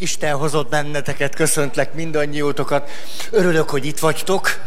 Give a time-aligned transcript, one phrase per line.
[0.00, 2.90] Isten hozott benneteket, köszöntlek mindannyiótokat.
[3.30, 4.60] Örülök, hogy itt vagytok.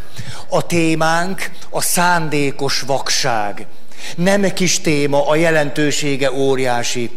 [0.49, 3.65] A témánk a szándékos vakság.
[4.15, 7.09] Nem kis téma, a jelentősége óriási.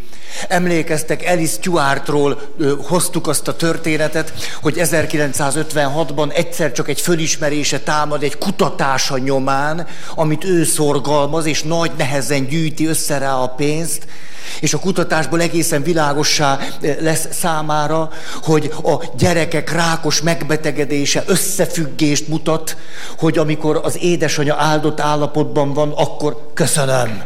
[0.48, 4.32] Emlékeztek, Alice Stuartról ö, hoztuk azt a történetet,
[4.62, 11.90] hogy 1956-ban egyszer csak egy fölismerése támad egy kutatása nyomán, amit ő szorgalmaz, és nagy
[11.96, 14.06] nehezen gyűjti össze rá a pénzt,
[14.60, 16.58] és a kutatásból egészen világossá
[17.00, 18.10] lesz számára,
[18.42, 22.76] hogy a gyerekek rákos megbetegedése összefüggést mutat,
[23.18, 27.22] hogy amikor az édesanyja áldott állapotban van, akkor köszönöm.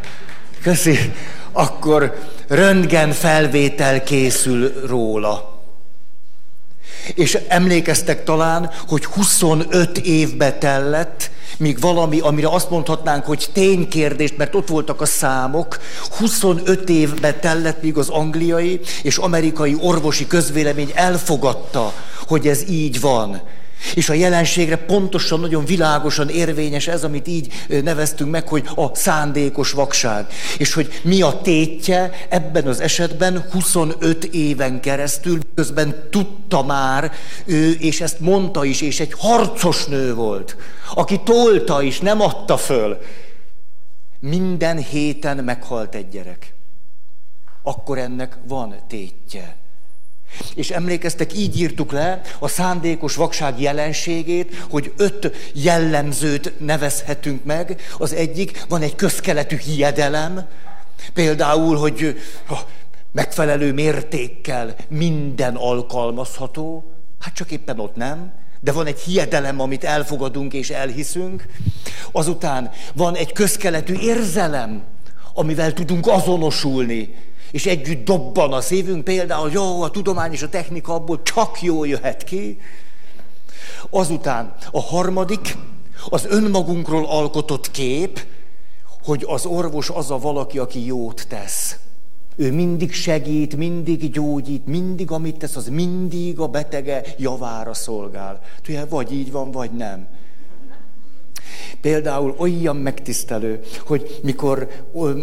[0.62, 1.12] Köszi.
[1.52, 2.18] Akkor
[2.48, 5.57] röntgen felvétel készül róla.
[7.15, 14.55] És emlékeztek talán, hogy 25 évbe tellett, míg valami, amire azt mondhatnánk, hogy ténykérdés, mert
[14.55, 15.79] ott voltak a számok,
[16.19, 21.93] 25 évbe tellett, míg az angliai és amerikai orvosi közvélemény elfogadta,
[22.27, 23.40] hogy ez így van.
[23.95, 29.73] És a jelenségre pontosan, nagyon világosan érvényes ez, amit így neveztünk meg, hogy a szándékos
[29.73, 30.26] vakság.
[30.59, 37.12] És hogy mi a tétje ebben az esetben 25 éven keresztül, közben tudta már
[37.45, 40.56] ő, és ezt mondta is, és egy harcos nő volt,
[40.95, 42.99] aki tolta is, nem adta föl.
[44.21, 46.54] Minden héten meghalt egy gyerek.
[47.62, 49.56] Akkor ennek van tétje.
[50.54, 57.80] És emlékeztek, így írtuk le a szándékos vakság jelenségét, hogy öt jellemzőt nevezhetünk meg.
[57.98, 60.46] Az egyik, van egy közkeletű hiedelem,
[61.12, 62.21] például, hogy
[63.12, 70.53] megfelelő mértékkel minden alkalmazható, hát csak éppen ott nem, de van egy hiedelem, amit elfogadunk
[70.53, 71.47] és elhiszünk.
[72.12, 74.82] Azután van egy közkeletű érzelem,
[75.34, 77.15] amivel tudunk azonosulni,
[77.50, 81.84] és együtt dobban a szívünk, például jó, a tudomány és a technika abból csak jó
[81.84, 82.59] jöhet ki.
[83.91, 85.56] Azután a harmadik,
[86.09, 88.27] az önmagunkról alkotott kép,
[89.05, 91.77] hogy az orvos az a valaki, aki jót tesz.
[92.37, 98.41] Ő mindig segít, mindig gyógyít, mindig amit tesz, az mindig a betege javára szolgál.
[98.62, 100.06] Tudja, vagy így van, vagy nem.
[101.81, 104.69] Például olyan megtisztelő, hogy mikor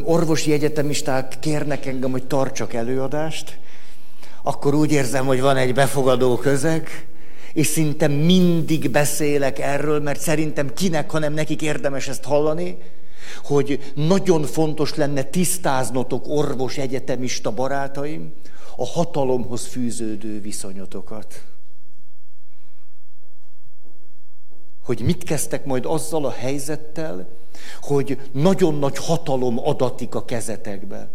[0.03, 3.57] orvosi egyetemisták kérnek engem, hogy tartsak előadást,
[4.43, 7.07] akkor úgy érzem, hogy van egy befogadó közeg,
[7.53, 12.77] és szinte mindig beszélek erről, mert szerintem kinek, hanem nekik érdemes ezt hallani,
[13.43, 18.33] hogy nagyon fontos lenne tisztáznotok orvos egyetemista barátaim
[18.77, 21.43] a hatalomhoz fűződő viszonyotokat.
[24.85, 27.28] Hogy mit kezdtek majd azzal a helyzettel,
[27.81, 31.09] hogy nagyon nagy hatalom adatik a kezetekbe.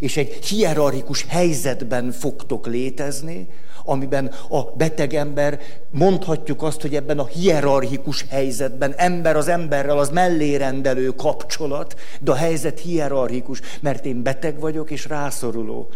[0.00, 3.48] És egy hierarchikus helyzetben fogtok létezni,
[3.84, 10.10] amiben a beteg ember, mondhatjuk azt, hogy ebben a hierarchikus helyzetben, ember az emberrel, az
[10.10, 15.88] mellérendelő kapcsolat, de a helyzet hierarchikus, mert én beteg vagyok és rászoruló.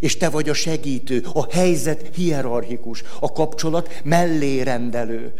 [0.00, 5.32] És te vagy a segítő, a helyzet hierarchikus, a kapcsolat mellérendelő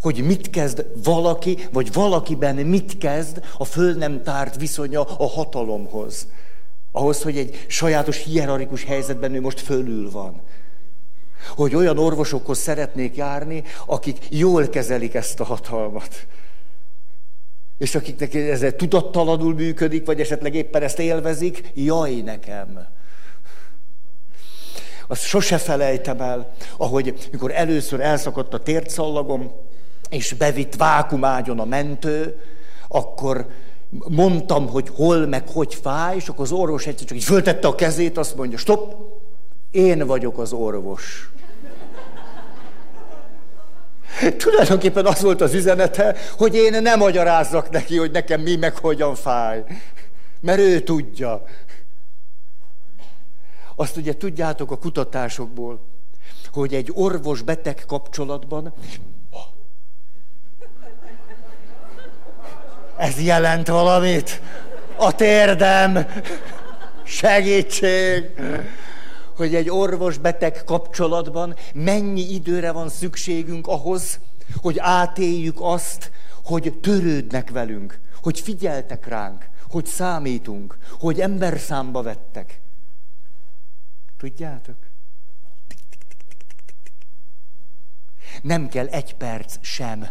[0.00, 6.26] hogy mit kezd valaki, vagy valakiben mit kezd a föl nem tárt viszonya a hatalomhoz.
[6.92, 10.40] Ahhoz, hogy egy sajátos hierarchikus helyzetben ő most fölül van.
[11.56, 16.26] Hogy olyan orvosokhoz szeretnék járni, akik jól kezelik ezt a hatalmat.
[17.78, 22.86] És akiknek ez tudattalanul működik, vagy esetleg éppen ezt élvezik, jaj nekem.
[25.06, 29.52] Azt sose felejtem el, ahogy mikor először elszakadt a tércallagom,
[30.10, 32.40] és bevitt vákumágyon a mentő,
[32.88, 33.46] akkor
[34.08, 37.74] mondtam, hogy hol meg hogy fáj, és akkor az orvos egyszer csak így föltette a
[37.74, 38.94] kezét, azt mondja, stop,
[39.70, 41.30] én vagyok az orvos.
[44.36, 49.14] Tulajdonképpen az volt az üzenete, hogy én nem magyarázzak neki, hogy nekem mi meg hogyan
[49.14, 49.64] fáj.
[50.40, 51.44] Mert ő tudja.
[53.76, 55.80] Azt ugye tudjátok a kutatásokból,
[56.52, 58.72] hogy egy orvos-beteg kapcsolatban
[63.00, 64.40] Ez jelent valamit?
[64.96, 66.06] A térdem,
[67.04, 68.30] segítség,
[69.36, 74.20] hogy egy orvos-beteg kapcsolatban mennyi időre van szükségünk ahhoz,
[74.56, 76.10] hogy átéljük azt,
[76.44, 82.60] hogy törődnek velünk, hogy figyeltek ránk, hogy számítunk, hogy ember számba vettek.
[84.18, 84.76] Tudjátok?
[88.42, 90.08] Nem kell egy perc sem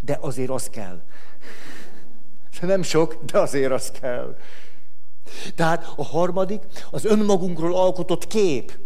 [0.00, 1.02] de azért az kell.
[2.60, 4.36] Nem sok, de azért az kell.
[5.54, 8.78] Tehát a harmadik az önmagunkról alkotott kép.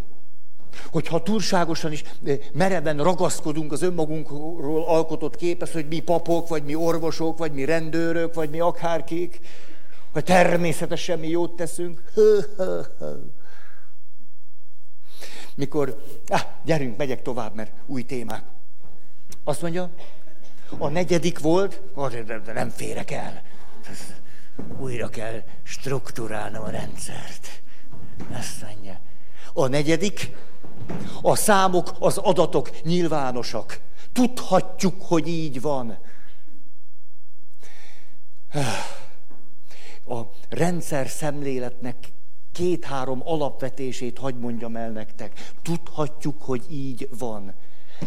[0.90, 6.74] Hogyha túlságosan is eh, mereven ragaszkodunk az önmagunkról alkotott képhez, hogy mi papok, vagy mi
[6.74, 9.40] orvosok, vagy mi rendőrök, vagy mi akárkik,
[10.12, 12.02] hogy természetesen mi jót teszünk.
[15.54, 18.42] Mikor, ah, gyerünk, megyek tovább, mert új témák.
[19.44, 19.90] Azt mondja,
[20.78, 21.82] a negyedik volt,
[22.44, 23.42] de nem férek el.
[24.78, 27.62] Újra kell struktúrálnom a rendszert.
[28.32, 29.00] Ezt mondja.
[29.52, 30.30] A negyedik,
[31.22, 33.80] a számok, az adatok nyilvánosak.
[34.12, 35.98] Tudhatjuk, hogy így van.
[40.06, 41.96] A rendszer szemléletnek
[42.52, 45.52] két-három alapvetését hagy mondjam el nektek.
[45.62, 47.54] Tudhatjuk, hogy így van.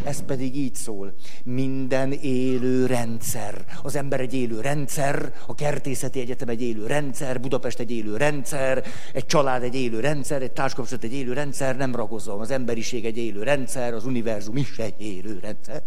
[0.04, 1.14] Ez pedig így szól.
[1.44, 3.66] Minden élő rendszer.
[3.84, 8.84] Az ember egy élő rendszer, a kertészeti egyetem egy élő rendszer, Budapest egy élő rendszer,
[9.14, 12.40] egy család egy élő rendszer, egy társkapcsolat egy élő rendszer, nem ragozom.
[12.40, 15.84] Az emberiség egy élő rendszer, az univerzum is egy élő rendszer.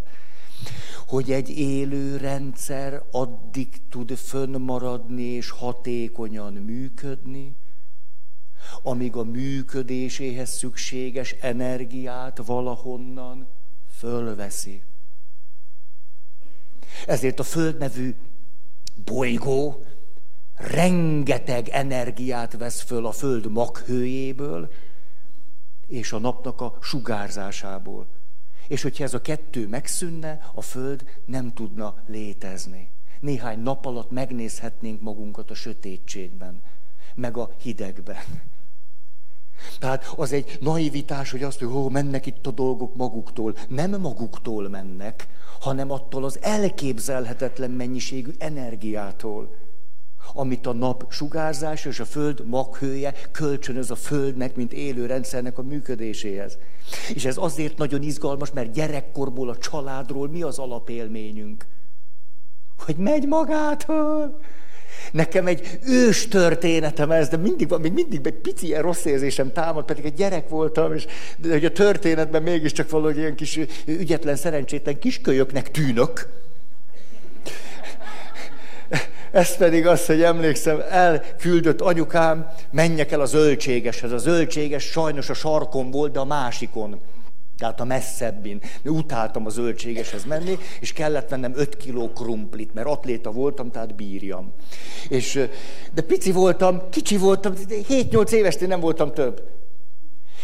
[1.06, 7.56] Hogy egy élő rendszer addig tud fönnmaradni és hatékonyan működni,
[8.82, 13.48] amíg a működéséhez szükséges energiát valahonnan
[13.98, 14.82] fölveszi.
[17.06, 18.14] Ezért a Föld nevű
[19.04, 19.84] bolygó
[20.54, 24.72] rengeteg energiát vesz föl a Föld maghőjéből
[25.86, 28.06] és a napnak a sugárzásából.
[28.68, 32.90] És hogyha ez a kettő megszűnne, a Föld nem tudna létezni.
[33.20, 36.62] Néhány nap alatt megnézhetnénk magunkat a sötétségben,
[37.14, 38.42] meg a hidegben.
[39.78, 43.56] Tehát az egy naivitás, hogy azt, hogy ó, mennek itt a dolgok maguktól.
[43.68, 45.26] Nem maguktól mennek,
[45.60, 49.54] hanem attól az elképzelhetetlen mennyiségű energiától,
[50.34, 55.62] amit a nap sugárzás és a föld maghője kölcsönöz a földnek, mint élő rendszernek a
[55.62, 56.58] működéséhez.
[57.14, 61.66] És ez azért nagyon izgalmas, mert gyerekkorból a családról mi az alapélményünk?
[62.84, 64.40] Hogy megy magától.
[65.12, 69.52] Nekem egy ős történetem ez, de mindig van, még mindig egy pici ilyen rossz érzésem
[69.52, 71.06] támad, pedig egy gyerek voltam, és
[71.36, 76.28] de, hogy a történetben mégiscsak valahogy ilyen kis ügyetlen, szerencsétlen kiskölyöknek tűnök.
[79.30, 84.12] Ez pedig az, hogy emlékszem, elküldött anyukám, menjek el a zöldségeshez.
[84.12, 87.00] A zöldséges sajnos a sarkon volt, de a másikon.
[87.58, 88.60] Tehát a messzebbin.
[88.84, 94.52] Utáltam a zöldségeshez menni, és kellett vennem 5 kiló krumplit, mert atléta voltam, tehát bírjam.
[95.08, 95.48] És,
[95.92, 99.42] de pici voltam, kicsi voltam, 7-8 éves, nem voltam több.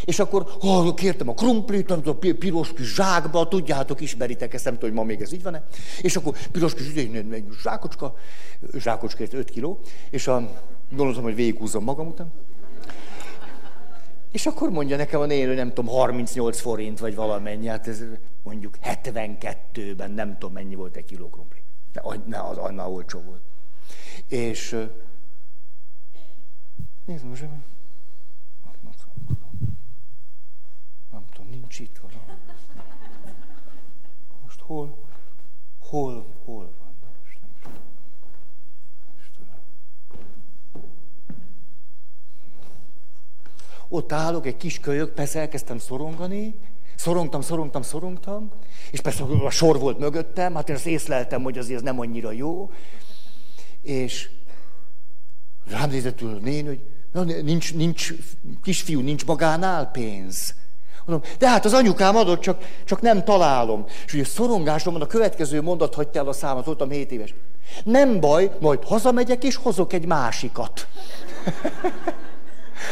[0.04, 4.74] És akkor oh, kértem a krumplit, nem tudom, piros kis zsákba, tudjátok, ismeritek ezt, nem
[4.74, 5.66] tudom, hogy ma még ez így van-e.
[6.00, 7.08] És akkor piros kis
[7.62, 8.14] zsákocska,
[8.78, 10.50] zsákocska 5 kiló, és a,
[10.90, 12.32] gondoltam, hogy végighúzom magam után.
[14.34, 18.02] És akkor mondja nekem a nénő, nem tudom, 38 forint, vagy valamennyi, hát ez
[18.42, 21.62] mondjuk 72-ben, nem tudom mennyi volt egy kiló krumpli.
[21.92, 23.42] De ne, az annál olcsó volt.
[24.28, 24.86] És
[27.04, 27.42] nézd most,
[31.10, 32.40] nem, tudom, nincs itt valami.
[34.42, 34.98] Most hol,
[35.78, 36.83] hol, hol van?
[43.94, 46.54] Ott állok, egy kis kölyök, persze elkezdtem szorongani,
[46.96, 48.50] szorongtam, szorongtam, szorongtam,
[48.90, 52.32] és persze a sor volt mögöttem, hát én azt észleltem, hogy azért ez nem annyira
[52.32, 52.70] jó,
[53.82, 54.30] és
[55.70, 56.80] rám nézett a nén, hogy
[57.12, 58.12] na, nincs, nincs,
[58.62, 60.54] kisfiú, nincs magánál pénz.
[61.04, 63.84] Mondom, de hát az anyukám adott, csak, csak nem találom.
[64.06, 67.34] És ugye szorongásomban a következő mondat hagyta el a számat, voltam 7 éves.
[67.84, 70.86] Nem baj, majd hazamegyek és hozok egy másikat.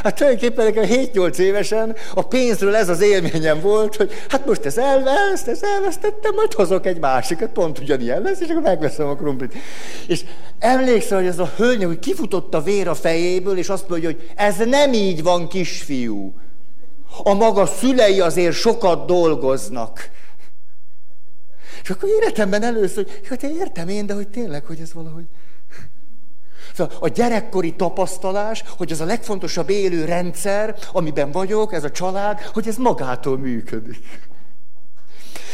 [0.02, 4.78] Hát tulajdonképpen nekem 7-8 évesen a pénzről ez az élményem volt, hogy hát most ez
[4.78, 9.54] elveszt, ez elvesztettem, majd hozok egy másikat, pont ugyanilyen lesz, és akkor megveszem a krumplit.
[10.06, 10.25] És
[10.58, 14.30] emlékszem, hogy ez a hölgy, hogy kifutott a vér a fejéből, és azt mondja, hogy
[14.37, 16.34] ez nem így van, kisfiú.
[17.22, 20.11] A maga szülei azért sokat dolgoznak.
[21.82, 25.25] És akkor életemben először, hogy hát értem én, de hogy tényleg, hogy ez valahogy...
[26.74, 32.40] Szóval a gyerekkori tapasztalás, hogy az a legfontosabb élő rendszer, amiben vagyok, ez a család,
[32.40, 34.30] hogy ez magától működik.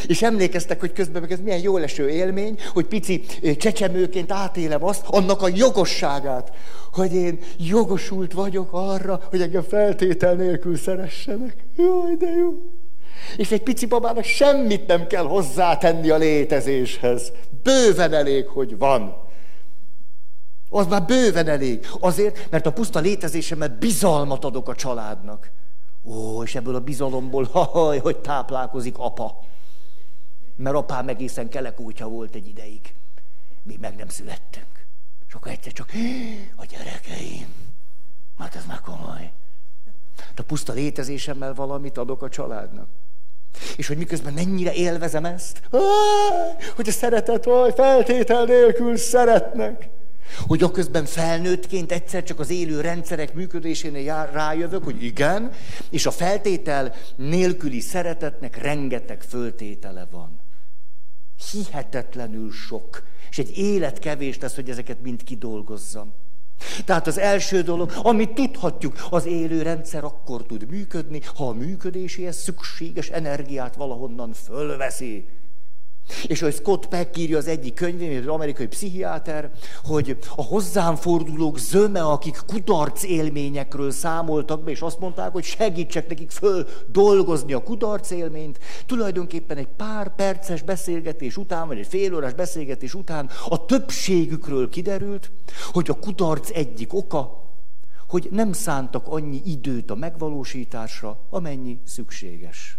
[0.07, 3.25] És emlékeztek, hogy közben meg ez milyen jó leső élmény, hogy pici
[3.57, 6.53] csecsemőként átélem azt, annak a jogosságát,
[6.93, 11.57] hogy én jogosult vagyok arra, hogy engem feltétel nélkül szeressenek.
[11.77, 12.55] Jaj, de jó.
[13.37, 17.33] És egy pici babának semmit nem kell hozzátenni a létezéshez.
[17.63, 19.28] Bőven elég, hogy van.
[20.69, 21.87] Az már bőven elég.
[22.01, 25.51] Azért, mert a puszta létezésemmel bizalmat adok a családnak.
[26.05, 29.45] Ó, és ebből a bizalomból, haj, hogy táplálkozik apa.
[30.57, 32.95] Mert apám egészen kelekútja volt egy ideig.
[33.63, 34.87] Mi meg nem születtünk.
[35.29, 35.93] És akkor egyszer csak,
[36.57, 37.55] a gyerekeim,
[38.39, 39.33] hát ez már komoly.
[40.17, 42.89] De a puszta létezésemmel valamit adok a családnak.
[43.77, 45.63] És hogy miközben mennyire élvezem ezt,
[46.77, 49.89] hogy a szeretet, vagy feltétel nélkül szeretnek.
[50.47, 55.53] Hogy a közben felnőttként egyszer csak az élő rendszerek működésénél rájövök, hogy igen,
[55.91, 60.41] és a feltétel nélküli szeretetnek rengeteg föltétele van.
[61.53, 63.03] Hihetetlenül sok.
[63.31, 66.13] És egy élet kevés lesz, hogy ezeket mind kidolgozzam.
[66.85, 72.37] Tehát az első dolog, amit tudhatjuk, az élő rendszer akkor tud működni, ha a működéséhez
[72.37, 75.29] szükséges energiát valahonnan fölveszi.
[76.27, 79.51] És hogy Scott Peck írja az egyik könyvén, az amerikai pszichiáter,
[79.85, 86.09] hogy a hozzám fordulók zöme, akik kudarc élményekről számoltak be, és azt mondták, hogy segítsek
[86.09, 92.15] nekik föl dolgozni a kudarc élményt, tulajdonképpen egy pár perces beszélgetés után, vagy egy fél
[92.15, 95.31] órás beszélgetés után a többségükről kiderült,
[95.73, 97.47] hogy a kudarc egyik oka,
[98.09, 102.79] hogy nem szántak annyi időt a megvalósításra, amennyi szükséges.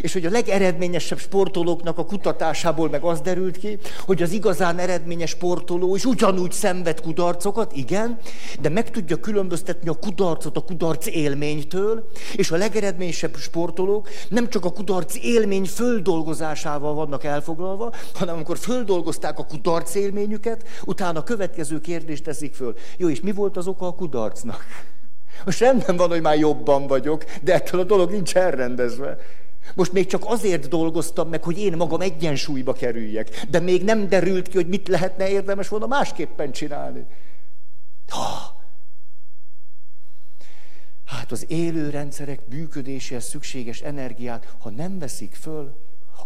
[0.00, 5.30] És hogy a legeredményesebb sportolóknak a kutatásából meg az derült ki, hogy az igazán eredményes
[5.30, 8.18] sportoló is ugyanúgy szenved kudarcokat, igen,
[8.60, 14.64] de meg tudja különböztetni a kudarcot a kudarc élménytől, és a legeredményesebb sportolók nem csak
[14.64, 21.80] a kudarc élmény földolgozásával vannak elfoglalva, hanem amikor földolgozták a kudarc élményüket, utána a következő
[21.80, 22.74] kérdést teszik föl.
[22.96, 24.64] Jó, és mi volt az oka a kudarcnak?
[25.44, 29.18] Most rendben van, hogy már jobban vagyok, de ettől a dolog nincs elrendezve.
[29.74, 34.48] Most még csak azért dolgoztam meg, hogy én magam egyensúlyba kerüljek, de még nem derült
[34.48, 37.06] ki, hogy mit lehetne érdemes volna másképpen csinálni.
[38.08, 38.56] Ha.
[41.04, 45.76] Hát az élő rendszerek működéséhez szükséges energiát, ha nem veszik föl,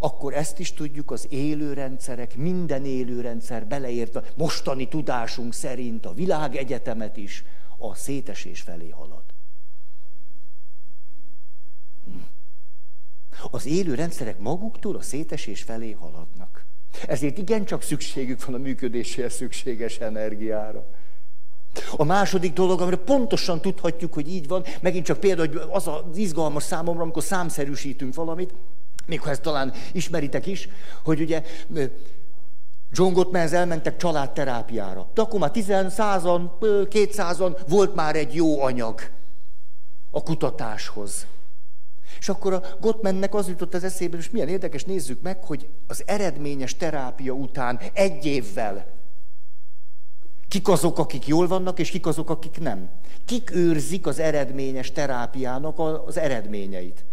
[0.00, 6.14] akkor ezt is tudjuk, az élő rendszerek, minden élő rendszer beleértve, mostani tudásunk szerint a
[6.14, 7.44] világegyetemet is
[7.78, 9.24] a szétesés felé halad.
[12.04, 12.12] Hm.
[13.50, 16.64] Az élő rendszerek maguktól a szétesés felé haladnak.
[17.06, 20.84] Ezért igencsak szükségük van a működéséhez szükséges energiára.
[21.96, 26.16] A második dolog, amire pontosan tudhatjuk, hogy így van, megint csak például, hogy az az
[26.16, 28.54] izgalmas számomra, amikor számszerűsítünk valamit,
[29.06, 30.68] még ha ezt talán ismeritek is,
[31.02, 31.42] hogy ugye
[32.92, 35.08] John Gottman's elmentek családterápiára.
[35.14, 36.58] De akkor már 10 százan,
[36.88, 39.00] 200 volt már egy jó anyag
[40.10, 41.26] a kutatáshoz.
[42.22, 46.02] És akkor a Gottmannek az jutott az eszébe, és milyen érdekes, nézzük meg, hogy az
[46.06, 48.86] eredményes terápia után egy évvel
[50.48, 52.90] kik azok, akik jól vannak, és kik azok, akik nem.
[53.24, 57.04] Kik őrzik az eredményes terápiának az eredményeit.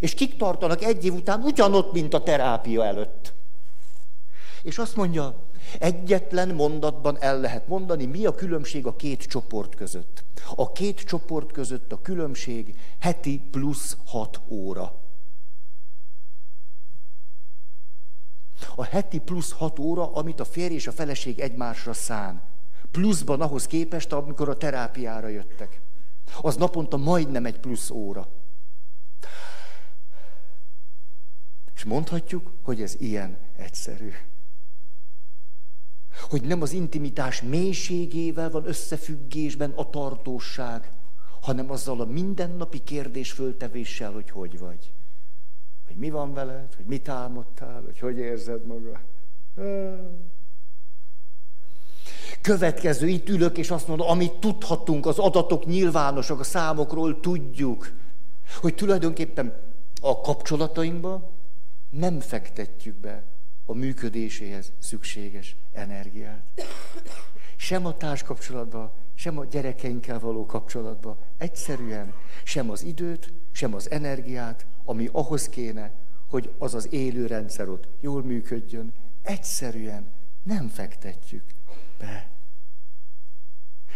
[0.00, 3.32] És kik tartanak egy év után ugyanott, mint a terápia előtt.
[4.62, 5.46] És azt mondja,
[5.78, 10.24] egyetlen mondatban el lehet mondani, mi a különbség a két csoport között.
[10.54, 15.00] A két csoport között a különbség heti plusz hat óra.
[18.74, 22.42] A heti plusz hat óra, amit a férj és a feleség egymásra szán.
[22.90, 25.80] Pluszban ahhoz képest, amikor a terápiára jöttek.
[26.40, 28.28] Az naponta majdnem egy plusz óra.
[31.74, 34.12] És mondhatjuk, hogy ez ilyen egyszerű
[36.20, 40.90] hogy nem az intimitás mélységével van összefüggésben a tartóság,
[41.40, 44.92] hanem azzal a mindennapi kérdés föltevéssel, hogy hogy vagy.
[45.86, 48.98] Hogy mi van veled, hogy mit álmodtál, hogy hogy érzed magad.
[52.40, 57.92] Következő, itt ülök, és azt mondom, amit tudhatunk, az adatok nyilvánosak, a számokról tudjuk,
[58.60, 59.54] hogy tulajdonképpen
[60.00, 61.28] a kapcsolatainkban
[61.90, 63.24] nem fektetjük be
[63.64, 66.42] a működéséhez szükséges energiát.
[67.56, 71.18] Sem a társkapcsolatban, sem a gyerekeinkkel való kapcsolatban.
[71.38, 72.12] Egyszerűen
[72.44, 75.92] sem az időt, sem az energiát, ami ahhoz kéne,
[76.28, 78.92] hogy az az élő rendszer ott jól működjön,
[79.22, 80.06] egyszerűen
[80.42, 81.44] nem fektetjük
[81.98, 82.30] be.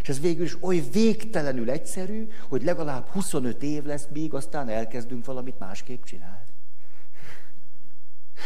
[0.03, 5.25] És ez végül is oly végtelenül egyszerű, hogy legalább 25 év lesz, míg aztán elkezdünk
[5.25, 6.46] valamit másképp csinálni.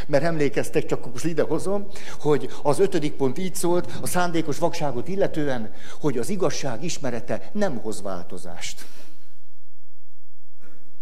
[0.06, 1.86] Mert emlékeztek, csak akkor idehozom,
[2.20, 7.76] hogy az ötödik pont így szólt, a szándékos vakságot illetően, hogy az igazság ismerete nem
[7.76, 8.84] hoz változást.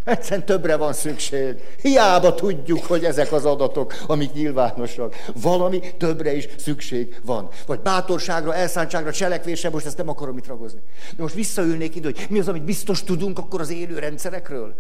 [0.09, 1.61] Egyszerűen többre van szükség.
[1.80, 5.14] Hiába tudjuk, hogy ezek az adatok, amik nyilvánosak.
[5.35, 7.49] Valami többre is szükség van.
[7.66, 10.80] Vagy bátorságra, elszántságra, cselekvésre, most ezt nem akarom itt ragozni.
[11.16, 14.75] De most visszaülnék ide, hogy mi az, amit biztos tudunk akkor az élő rendszerekről.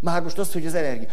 [0.00, 1.08] Már most az, hogy az energia.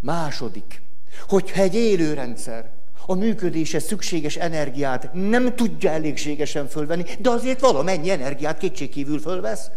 [0.00, 0.82] Második,
[1.28, 2.70] hogyha egy élő rendszer
[3.06, 9.70] a működése szükséges energiát nem tudja elégségesen fölvenni, de azért valamennyi energiát kétségkívül fölvesz,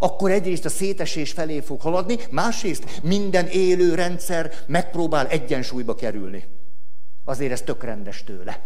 [0.00, 6.44] akkor egyrészt a szétesés felé fog haladni, másrészt minden élő rendszer megpróbál egyensúlyba kerülni.
[7.24, 7.86] Azért ez tök
[8.26, 8.60] tőle.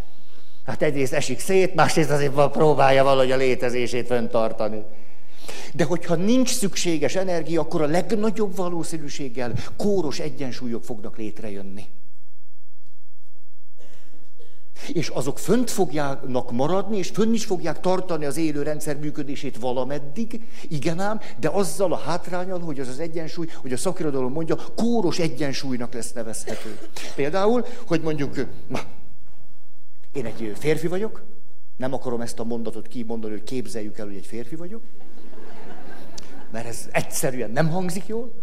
[0.65, 4.83] Hát egyrészt esik szét, másrészt azért próbálja valahogy a létezését fenntartani.
[5.73, 11.85] De hogyha nincs szükséges energia, akkor a legnagyobb valószínűséggel kóros egyensúlyok fognak létrejönni.
[14.87, 20.41] És azok fönt fogják maradni, és fönn is fogják tartani az élő rendszer működését valameddig,
[20.69, 25.19] igen ám, de azzal a hátrányal, hogy az az egyensúly, hogy a szakirodalom mondja, kóros
[25.19, 26.79] egyensúlynak lesz nevezhető.
[27.15, 28.35] Például, hogy mondjuk,
[28.67, 28.79] na,
[30.13, 31.23] én egy férfi vagyok,
[31.77, 34.81] nem akarom ezt a mondatot kimondani, hogy képzeljük el, hogy egy férfi vagyok,
[36.57, 38.33] mert ez egyszerűen nem hangzik jól.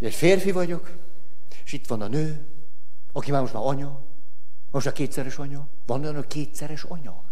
[0.00, 0.96] Egy férfi vagyok,
[1.64, 2.46] és itt van a nő,
[3.12, 4.00] aki már most már anya,
[4.70, 5.68] most a kétszeres anya?
[5.86, 7.24] Van olyan, hogy kétszeres anya?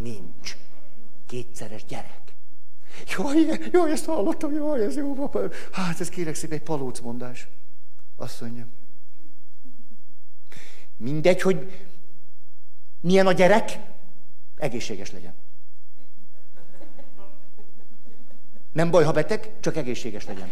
[0.00, 0.56] Nincs.
[1.26, 2.20] Kétszeres gyerek.
[3.16, 5.14] Jaj, jaj, ezt hallottam, jaj, ez jó.
[5.14, 5.40] Papa.
[5.72, 7.48] Hát ez kérek szépen egy palóc mondás.
[8.16, 8.66] Azt mondja.
[10.96, 11.86] Mindegy, hogy
[13.00, 13.80] milyen a gyerek,
[14.56, 15.34] egészséges legyen.
[18.72, 20.50] Nem baj, ha beteg, csak egészséges legyen.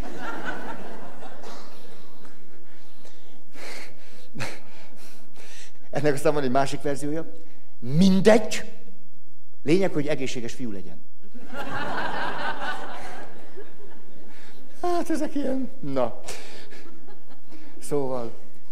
[5.89, 7.31] Ennek aztán van egy másik verziója.
[7.79, 8.63] Mindegy.
[9.63, 11.01] Lényeg, hogy egészséges fiú legyen.
[14.81, 16.19] Hát ezek ilyen, na.
[17.79, 18.31] Szóval,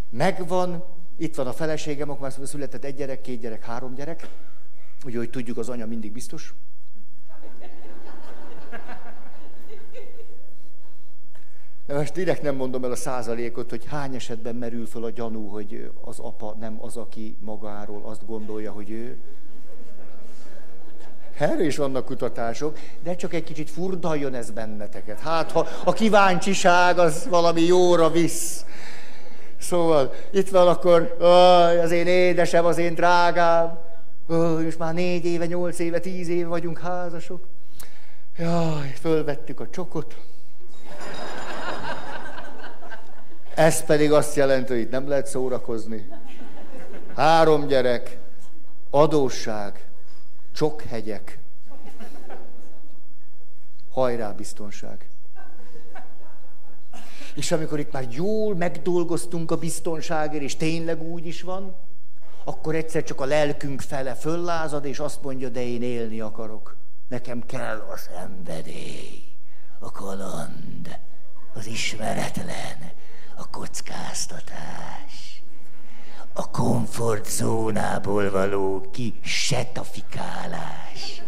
[0.09, 0.83] megvan,
[1.17, 4.27] itt van a feleségem, akkor már született egy gyerek, két gyerek, három gyerek.
[5.05, 6.53] Ugye, hogy tudjuk, az anya mindig biztos.
[11.93, 15.91] Most direkt nem mondom el a százalékot, hogy hány esetben merül föl a gyanú, hogy
[16.01, 19.17] az apa nem az, aki magáról azt gondolja, hogy ő.
[21.37, 25.19] Erről is vannak kutatások, de csak egy kicsit furdaljon ez benneteket.
[25.19, 28.65] Hát, ha a kíváncsiság az valami jóra visz.
[29.57, 31.17] Szóval itt van akkor,
[31.83, 33.79] az én édesem, az én drágám,
[34.65, 37.47] és már négy éve, nyolc éve, tíz éve vagyunk házasok.
[38.37, 40.15] Jaj, fölvettük a csokot.
[43.59, 46.09] Ez pedig azt jelenti, hogy itt nem lehet szórakozni.
[47.15, 48.19] Három gyerek,
[48.89, 49.87] adósság,
[50.53, 51.39] csokhegyek,
[53.91, 55.09] hajrá biztonság.
[57.35, 61.75] És amikor itt már jól megdolgoztunk a biztonságért, és tényleg úgy is van,
[62.43, 66.75] akkor egyszer csak a lelkünk fele föllázad, és azt mondja, de én élni akarok.
[67.07, 69.23] Nekem kell a szenvedély,
[69.79, 70.99] a kaland,
[71.53, 72.97] az ismeretlen,
[73.39, 75.43] a kockáztatás,
[76.33, 78.85] a komfortzónából való
[79.21, 81.21] setafikálás.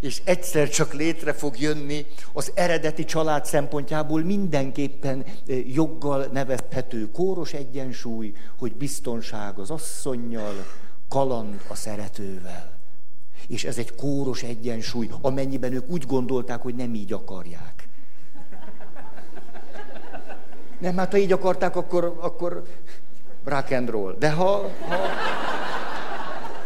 [0.00, 7.52] És egyszer csak létre fog jönni az eredeti család szempontjából mindenképpen eh, joggal nevezhető kóros
[7.52, 10.66] egyensúly, hogy biztonság az asszonynal,
[11.08, 12.78] kaland a szeretővel.
[13.46, 17.79] És ez egy kóros egyensúly, amennyiben ők úgy gondolták, hogy nem így akarják.
[20.80, 22.64] Nem, hát ha így akarták, akkor, akkor
[23.44, 24.16] rock and roll.
[24.18, 24.96] De ha, ha,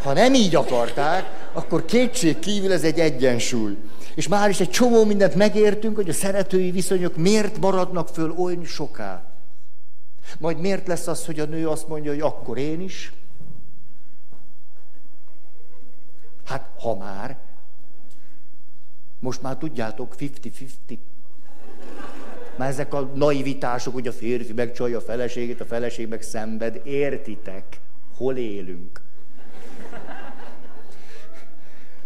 [0.03, 3.77] ha nem így akarták, akkor kétség kívül ez egy egyensúly.
[4.14, 8.64] És már is egy csomó mindent megértünk, hogy a szeretői viszonyok miért maradnak föl olyan
[8.64, 9.24] soká.
[10.38, 13.12] Majd miért lesz az, hogy a nő azt mondja, hogy akkor én is?
[16.44, 17.38] Hát, ha már.
[19.18, 20.98] Most már tudjátok, 50-50
[22.57, 26.81] már ezek a naivitások, hogy a férfi megcsalja a feleségét, a feleség meg szenved.
[26.85, 27.81] Értitek?
[28.17, 29.01] Hol élünk?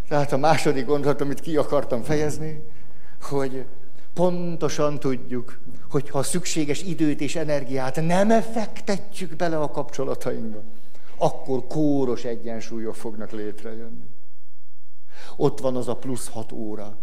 [0.09, 2.63] Tehát a második gondolat, amit ki akartam fejezni,
[3.23, 3.65] hogy
[4.15, 5.59] pontosan tudjuk,
[5.91, 10.63] hogy ha szükséges időt és energiát nem fektetjük bele a kapcsolatainkba,
[11.17, 14.07] akkor kóros egyensúlyok fognak létrejönni.
[15.37, 16.97] Ott van az a plusz hat óra,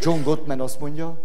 [0.00, 1.22] John Gottman azt mondja,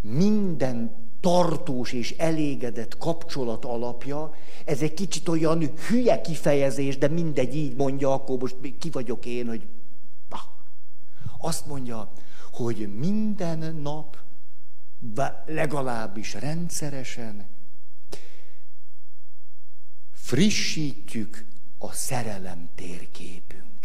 [0.00, 7.76] minden tartós és elégedett kapcsolat alapja, ez egy kicsit olyan hülye kifejezés, de mindegy így
[7.76, 9.66] mondja, akkor most ki vagyok én, hogy
[11.38, 12.12] Azt mondja,
[12.52, 14.16] hogy minden nap,
[15.46, 17.46] legalábbis rendszeresen
[20.12, 21.46] frissítjük
[21.78, 23.75] a szerelem térképünket.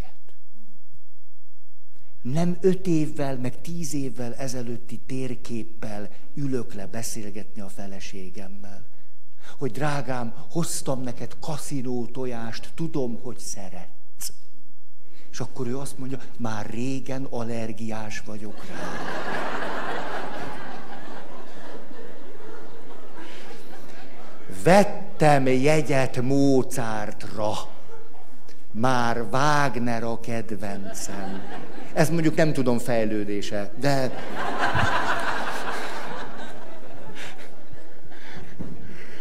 [2.21, 8.85] Nem öt évvel, meg tíz évvel ezelőtti térképpel ülök le beszélgetni a feleségemmel.
[9.57, 14.33] Hogy drágám, hoztam neked kaszinó tojást, tudom, hogy szeretsz.
[15.31, 18.75] És akkor ő azt mondja, már régen allergiás vagyok rá.
[24.63, 27.51] Vettem jegyet Mozartra.
[28.71, 31.41] Már Wagner a kedvencem.
[31.93, 34.11] Ez mondjuk nem tudom fejlődése, de...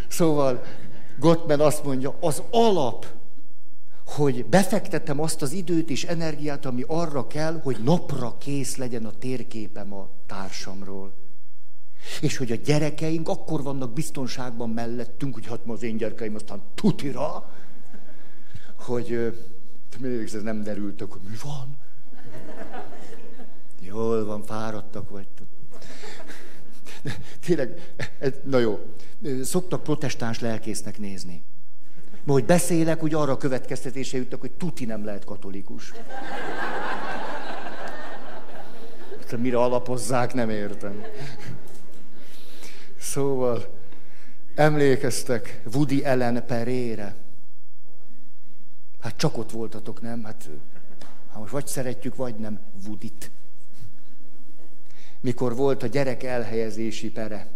[0.09, 0.63] Szóval
[1.19, 3.07] Gottman azt mondja, az alap,
[4.07, 9.13] hogy befektetem azt az időt és energiát, ami arra kell, hogy napra kész legyen a
[9.19, 11.13] térképem a társamról.
[12.21, 16.63] És hogy a gyerekeink akkor vannak biztonságban mellettünk, hogy hát ma az én gyerekeim aztán
[16.75, 17.51] tutira,
[18.81, 19.37] hogy
[19.99, 21.77] mindig ez nem derültek, hogy mi van.
[23.81, 25.47] Jól van, fáradtak vagytok.
[27.47, 27.95] Tényleg,
[28.45, 28.79] na jó,
[29.43, 31.43] szoktak protestáns lelkésznek nézni.
[32.25, 35.93] Ma, hogy beszélek, úgy arra a következtetése jutnak, hogy tuti nem lehet katolikus.
[39.37, 41.05] Mire alapozzák, nem értem.
[42.99, 43.79] Szóval
[44.55, 47.17] emlékeztek Woody Ellen perére.
[49.01, 50.25] Hát csak ott voltatok, nem?
[50.25, 50.49] Hát,
[51.29, 53.31] ha most vagy szeretjük, vagy nem Woodit.
[55.21, 57.51] Mikor volt a gyerek elhelyezési pere,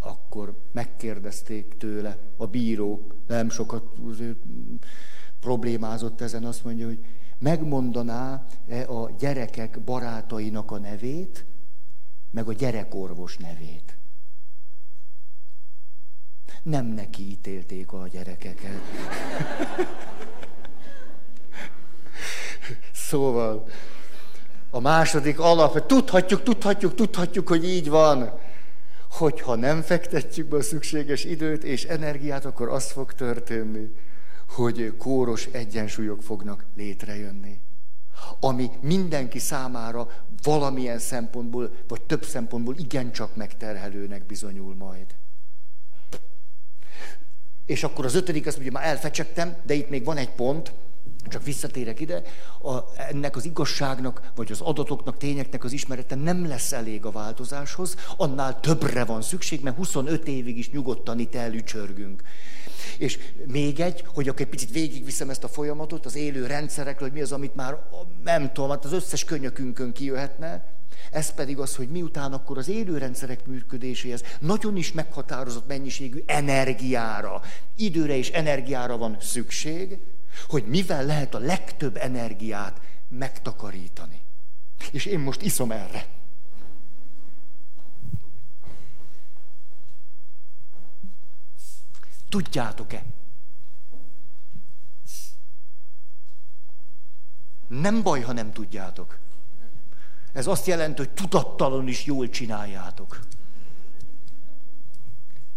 [0.00, 3.84] akkor megkérdezték tőle a bíró, nem sokat
[5.40, 7.04] problémázott ezen, azt mondja, hogy
[7.38, 11.44] megmondaná-e a gyerekek barátainak a nevét,
[12.30, 13.95] meg a gyerekorvos nevét.
[16.66, 18.80] Nem neki ítélték a gyerekeket.
[22.92, 23.68] Szóval
[24.70, 28.38] a második alap, tudhatjuk, tudhatjuk, tudhatjuk, hogy így van.
[29.10, 33.90] Hogyha nem fektetjük be a szükséges időt és energiát, akkor az fog történni,
[34.48, 37.60] hogy kóros egyensúlyok fognak létrejönni.
[38.40, 40.08] Ami mindenki számára
[40.42, 45.06] valamilyen szempontból, vagy több szempontból igencsak megterhelőnek bizonyul majd.
[47.66, 50.72] És akkor az ötödik, azt mondja, már elfecsegtem, de itt még van egy pont,
[51.28, 52.22] csak visszatérek ide,
[52.62, 57.96] a, ennek az igazságnak, vagy az adatoknak, tényeknek az ismerete nem lesz elég a változáshoz,
[58.16, 62.22] annál többre van szükség, mert 25 évig is nyugodtan itt elücsörgünk.
[62.98, 67.16] És még egy, hogy akkor egy picit végigviszem ezt a folyamatot, az élő rendszerekről, hogy
[67.16, 67.76] mi az, amit már
[68.24, 70.75] nem tudom, hát az összes könyökünkön kijöhetne,
[71.10, 77.42] ez pedig az, hogy miután akkor az élőrendszerek működéséhez nagyon is meghatározott mennyiségű energiára,
[77.76, 79.98] időre és energiára van szükség,
[80.48, 84.20] hogy mivel lehet a legtöbb energiát megtakarítani.
[84.90, 86.06] És én most iszom erre.
[92.28, 93.04] Tudjátok-e?
[97.68, 99.18] Nem baj, ha nem tudjátok.
[100.36, 103.20] Ez azt jelenti, hogy tudattalon is jól csináljátok.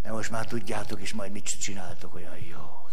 [0.01, 2.87] De most már tudjátok, és majd mit csináltok olyan jó.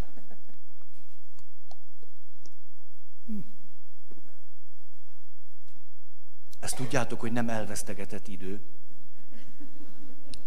[6.60, 8.60] Ezt tudjátok, hogy nem elvesztegetett idő.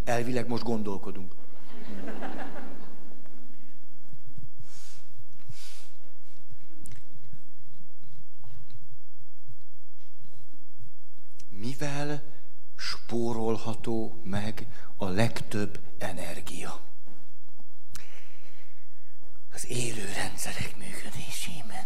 [0.04, 1.34] Elvileg most gondolkodunk.
[11.60, 12.24] Mivel
[12.76, 16.80] spórolható meg a legtöbb energia?
[19.54, 21.86] Az élő rendszerek működésében.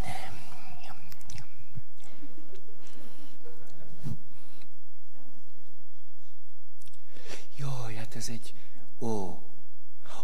[7.56, 8.54] Jaj, hát ez egy...
[8.98, 9.42] Ó,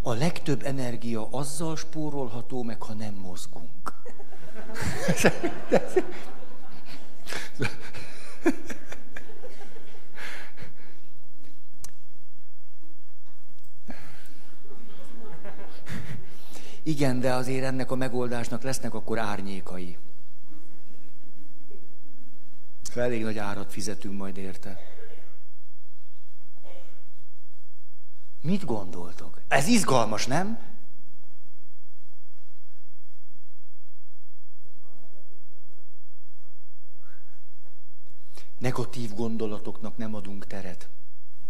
[0.02, 3.92] a legtöbb energia azzal spórolható meg, ha nem mozgunk.
[16.82, 19.98] Igen, de azért ennek a megoldásnak lesznek akkor árnyékai.
[22.94, 24.78] Elég nagy árat fizetünk majd érte.
[28.42, 29.40] Mit gondoltok?
[29.48, 30.70] Ez izgalmas, nem?
[38.60, 40.88] negatív gondolatoknak nem adunk teret.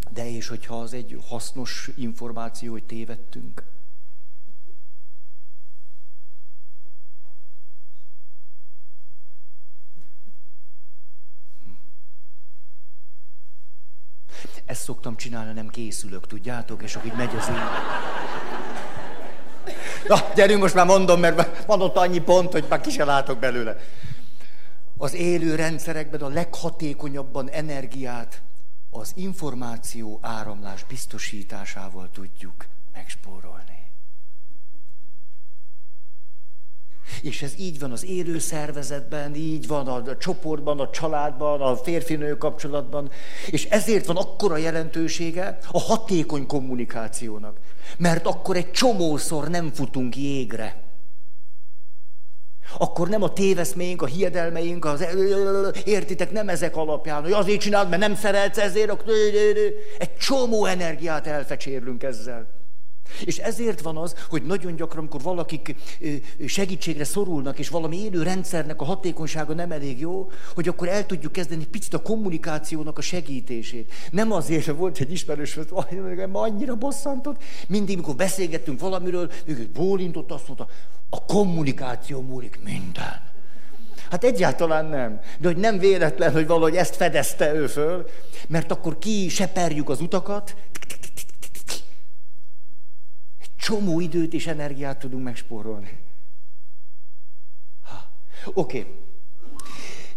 [0.09, 3.63] De és hogyha az egy hasznos információ, hogy tévedtünk,
[14.65, 17.55] Ezt szoktam csinálni, nem készülök, tudjátok, és akkor így megy az én.
[20.07, 23.39] Na, gyerünk, most már mondom, mert van ott annyi pont, hogy már ki se látok
[23.39, 23.77] belőle.
[24.97, 28.41] Az élő rendszerekben a leghatékonyabban energiát
[28.89, 33.80] az információ áramlás biztosításával tudjuk megspórolni.
[37.21, 42.37] És ez így van az élő szervezetben, így van a csoportban, a családban, a férfinő
[42.37, 43.09] kapcsolatban,
[43.49, 47.57] és ezért van akkora jelentősége a hatékony kommunikációnak.
[47.97, 50.83] Mert akkor egy csomószor nem futunk jégre.
[52.77, 55.05] Akkor nem a téveszméink, a hiedelmeink, az,
[55.85, 59.03] értitek, nem ezek alapján, hogy azért csinálod, mert nem szeretsz ezért,
[59.97, 62.60] egy csomó energiát elfecsérlünk ezzel.
[63.23, 65.75] És ezért van az, hogy nagyon gyakran, amikor valakik
[66.45, 71.31] segítségre szorulnak, és valami élő rendszernek a hatékonysága nem elég jó, hogy akkor el tudjuk
[71.31, 73.93] kezdeni picit a kommunikációnak a segítését.
[74.11, 75.67] Nem azért, hogy volt egy ismerős, hogy
[76.31, 80.67] annyira bosszantott, mindig, mikor beszélgettünk valamiről, ő bólintott, azt mondta,
[81.09, 83.29] a kommunikáció múlik minden.
[84.09, 85.19] Hát egyáltalán nem.
[85.39, 88.05] De hogy nem véletlen, hogy valahogy ezt fedezte ő föl,
[88.47, 90.55] mert akkor ki seperjük az utakat,
[93.61, 95.99] csomó időt és energiát tudunk megspórolni.
[98.53, 98.79] Oké.
[98.79, 98.93] Okay.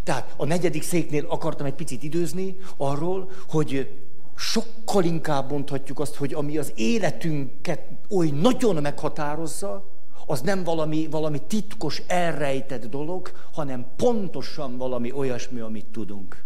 [0.02, 3.98] Tehát a negyedik széknél akartam egy picit időzni arról, hogy
[4.36, 9.90] sokkal inkább mondhatjuk azt, hogy ami az életünket oly nagyon meghatározza,
[10.26, 16.44] az nem valami, valami titkos, elrejtett dolog, hanem pontosan valami olyasmi, amit tudunk.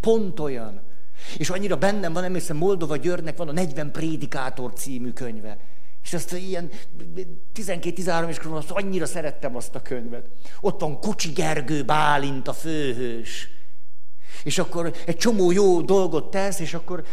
[0.00, 0.82] Pont olyan,
[1.36, 5.58] és annyira bennem van, emlékszem, Moldova Györgynek van a 40 Prédikátor című könyve.
[6.04, 6.70] És azt ilyen
[7.54, 10.28] 12-13 és azt annyira szerettem azt a könyvet.
[10.60, 13.48] Ott van Kocsi Gergő Bálint a főhős.
[14.44, 17.04] És akkor egy csomó jó dolgot tesz, és akkor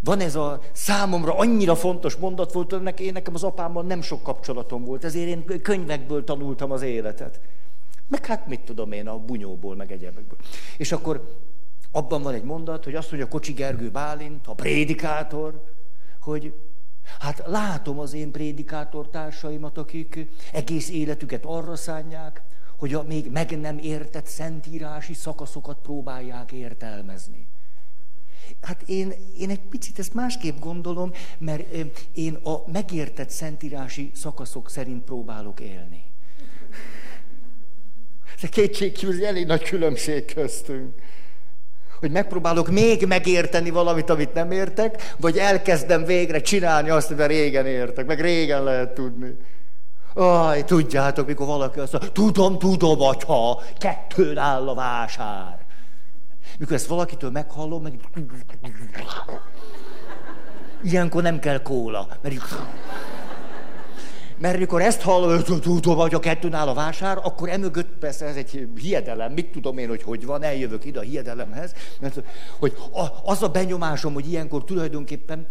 [0.00, 4.22] van ez a számomra annyira fontos mondat volt, hogy én nekem az apámmal nem sok
[4.22, 7.40] kapcsolatom volt, ezért én könyvekből tanultam az életet.
[8.08, 10.38] Meg hát mit tudom én, a bunyóból, meg egyebekből.
[10.76, 11.36] És akkor
[11.92, 15.64] abban van egy mondat, hogy azt mondja Kocsi Gergő Bálint, a prédikátor,
[16.20, 16.54] hogy
[17.18, 22.42] hát látom az én prédikátor társaimat, akik egész életüket arra szánják,
[22.76, 27.46] hogy a még meg nem értett szentírási szakaszokat próbálják értelmezni.
[28.60, 31.74] Hát én, én egy picit ezt másképp gondolom, mert
[32.12, 36.04] én a megértett szentírási szakaszok szerint próbálok élni.
[38.40, 40.94] De kétségkívül elég nagy különbség köztünk
[41.98, 47.66] hogy megpróbálok még megérteni valamit, amit nem értek, vagy elkezdem végre csinálni azt, amit régen
[47.66, 49.36] értek, meg régen lehet tudni.
[50.14, 55.58] Aj, tudjátok, mikor valaki azt mondja, tudom, tudom, atya, kettőn áll a vásár.
[56.58, 57.92] Mikor ezt valakitől meghallom, meg...
[60.82, 62.34] Ilyenkor nem kell kóla, mert
[64.38, 68.36] mert mikor ezt hallom, tudom, hogy a kettőn áll a vásár, akkor emögött persze ez
[68.36, 69.32] egy hiedelem.
[69.32, 71.72] Mit tudom én, hogy hogy van, eljövök ide a hiedelemhez.
[72.00, 72.22] Mert
[72.58, 72.76] hogy
[73.24, 75.46] az a benyomásom, hogy ilyenkor tulajdonképpen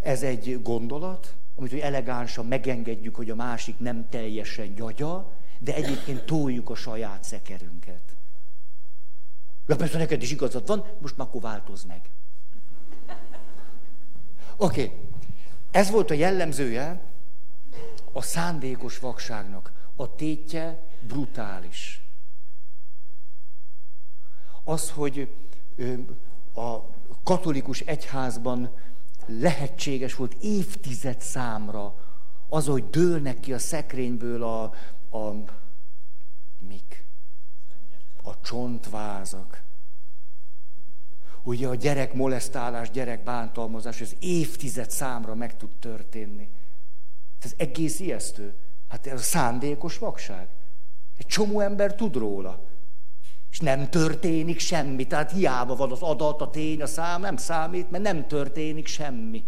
[0.00, 6.24] ez egy gondolat, amit hogy elegánsan megengedjük, hogy a másik nem teljesen gyagya, de egyébként
[6.24, 8.02] toljuk a saját szekerünket.
[9.66, 12.00] Ja, persze neked is igazad van, most már akkor változ meg.
[14.56, 14.98] Oké, okay.
[15.70, 17.00] Ez volt a jellemzője
[18.12, 19.72] a szándékos vakságnak.
[19.96, 22.04] A tétje brutális.
[24.64, 25.34] Az, hogy
[26.54, 26.78] a
[27.22, 28.74] katolikus egyházban
[29.26, 31.94] lehetséges volt évtized számra
[32.48, 34.62] az, hogy dőlnek ki a szekrényből a,
[35.18, 35.34] a
[36.58, 37.04] mik?
[38.22, 39.65] A csontvázak
[41.46, 46.48] ugye a gyerek molesztálás, gyerek bántalmazás, ez évtized számra meg tud történni.
[47.42, 48.54] Ez egész ijesztő.
[48.88, 50.48] Hát ez a szándékos vakság.
[51.16, 52.64] Egy csomó ember tud róla.
[53.50, 55.06] És nem történik semmi.
[55.06, 59.44] Tehát hiába van az adat, a tény, a szám, nem számít, mert nem történik semmi.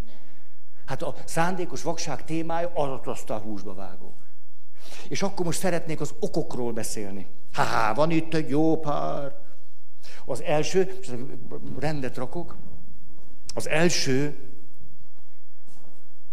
[0.84, 4.14] Hát a szándékos vakság témája alatt aztán húsba vágó.
[5.08, 7.26] És akkor most szeretnék az okokról beszélni.
[7.52, 9.46] Há, van itt egy jó pár.
[10.24, 11.10] Az első, és
[11.78, 12.56] rendet rakok,
[13.54, 14.36] az első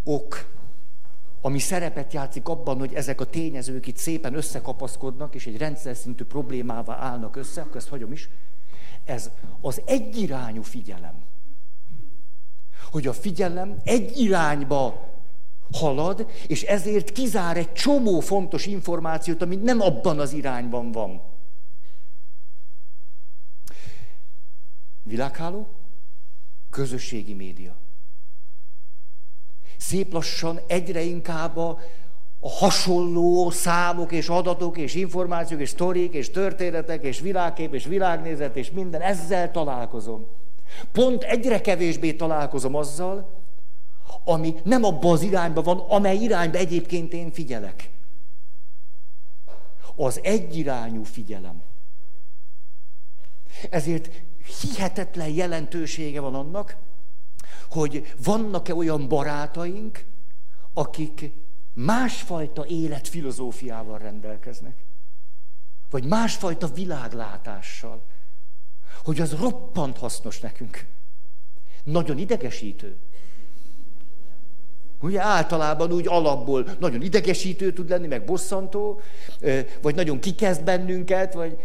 [0.04, 0.54] ok
[1.46, 6.24] ami szerepet játszik abban, hogy ezek a tényezők itt szépen összekapaszkodnak, és egy rendszer szintű
[6.24, 8.30] problémává állnak össze, akkor ezt hagyom is,
[9.04, 9.30] ez
[9.62, 11.14] az egyirányú figyelem.
[12.92, 15.10] Hogy a figyelem egy irányba
[15.74, 21.22] halad, és ezért kizár egy csomó fontos információt, ami nem abban az irányban van.
[25.08, 25.68] Világháló,
[26.70, 27.76] közösségi média.
[29.78, 31.80] Szép lassan egyre inkább a,
[32.40, 38.56] a hasonló számok és adatok és információk és sztorik és történetek és világkép és világnézet
[38.56, 40.28] és minden, ezzel találkozom.
[40.92, 43.44] Pont egyre kevésbé találkozom azzal,
[44.24, 47.92] ami nem abban az irányban van, amely irányba egyébként én figyelek.
[49.96, 51.62] Az egyirányú figyelem.
[53.70, 54.10] Ezért
[54.62, 56.76] hihetetlen jelentősége van annak,
[57.70, 60.06] hogy vannak-e olyan barátaink,
[60.74, 61.32] akik
[61.74, 64.84] másfajta életfilozófiával rendelkeznek.
[65.90, 68.04] Vagy másfajta világlátással.
[69.04, 70.86] Hogy az roppant hasznos nekünk.
[71.84, 72.98] Nagyon idegesítő.
[75.00, 79.02] Ugye általában úgy alapból nagyon idegesítő tud lenni, meg bosszantó,
[79.82, 81.58] vagy nagyon kikezd bennünket, vagy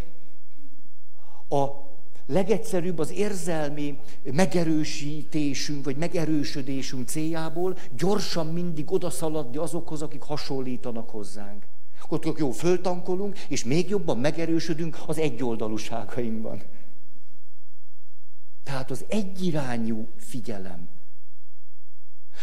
[1.49, 1.90] a
[2.31, 11.65] legegyszerűbb az érzelmi megerősítésünk, vagy megerősödésünk céljából gyorsan mindig odaszaladni azokhoz, akik hasonlítanak hozzánk.
[12.09, 16.63] Ott jó, föltankolunk, és még jobban megerősödünk az egyoldalúságainkban.
[18.65, 20.89] Tehát az egyirányú figyelem.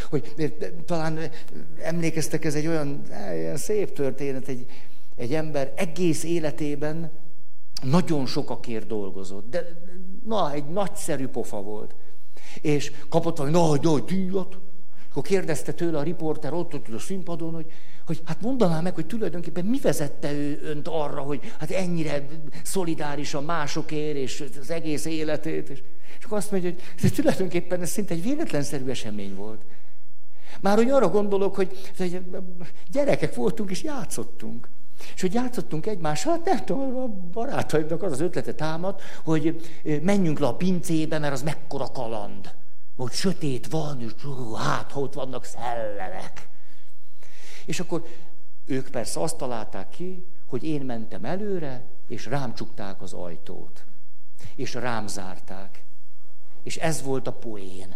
[0.09, 0.53] Hogy
[0.85, 1.19] talán
[1.81, 4.65] emlékeztek, ez egy olyan, olyan szép történet, egy,
[5.15, 7.11] egy ember egész életében
[7.81, 9.81] nagyon sokakért dolgozott, de
[10.25, 11.95] na, egy nagyszerű pofa volt.
[12.61, 14.57] És kapott valami nagy, nagy díjat,
[15.09, 17.71] akkor kérdezte tőle a riporter ott, ott a színpadon, hogy,
[18.05, 22.27] hogy hát mondaná meg, hogy tulajdonképpen mi vezette ő önt arra, hogy hát ennyire
[22.63, 25.69] szolidárisan másokért, és az egész életét.
[25.69, 25.83] És,
[26.19, 29.61] és akkor azt mondja, hogy ez tulajdonképpen ez szinte egy véletlenszerű esemény volt.
[30.61, 32.21] Már hogy arra gondolok, hogy, hogy
[32.91, 34.69] gyerekek voltunk és játszottunk.
[35.15, 39.61] És hogy játszottunk egymással, hát nem tudom, a barátaimnak az az ötlete támad, hogy
[40.01, 42.55] menjünk le a pincébe, mert az mekkora kaland.
[42.95, 44.11] Hogy sötét van, és
[44.57, 46.49] hát, ott vannak szellemek.
[47.65, 48.05] És akkor
[48.65, 53.83] ők persze azt találták ki, hogy én mentem előre, és rám csukták az ajtót.
[54.55, 55.83] És rám zárták.
[56.63, 57.95] És ez volt a poén.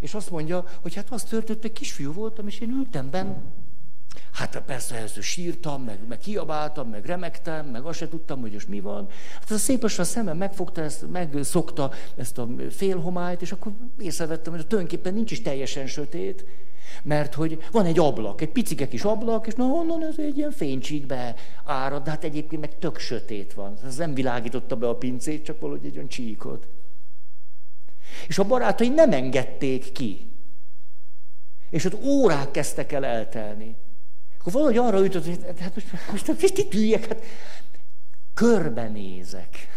[0.00, 3.34] És azt mondja, hogy hát azt történt, hogy kisfiú voltam, és én ültem benn,
[4.32, 8.68] Hát persze ehhez sírtam, meg, meg kiabáltam, meg remektem, meg azt se tudtam, hogy most
[8.68, 9.08] mi van.
[9.40, 14.66] Hát az szép a szemem megfogta, ezt, megszokta ezt a félhomályt, és akkor észrevettem, hogy
[14.66, 16.44] tulajdonképpen nincs is teljesen sötét,
[17.02, 20.50] mert hogy van egy ablak, egy picike kis ablak, és na honnan ez egy ilyen
[20.50, 23.78] fénycsíkbe árad, de hát egyébként meg tök sötét van.
[23.84, 26.68] Ez nem világította be a pincét, csak valahogy egy olyan csíkot.
[28.28, 30.30] És a barátai nem engedték ki.
[31.70, 33.76] És ott órák kezdtek el eltelni.
[34.48, 37.22] Akkor valahogy arra jutott, hogy hát most, most, most itt üljek, hát
[38.34, 39.68] körbenézek.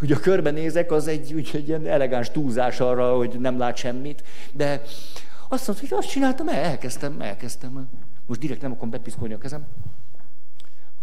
[0.00, 4.22] Ugye a körbenézek az egy, úgy, egy ilyen elegáns túlzás arra, hogy nem lát semmit,
[4.52, 4.82] de
[5.48, 7.88] azt mondta, hogy azt csináltam, elkezdtem, elkezdtem.
[8.26, 9.66] Most direkt nem akarom bepiszkolni a kezem.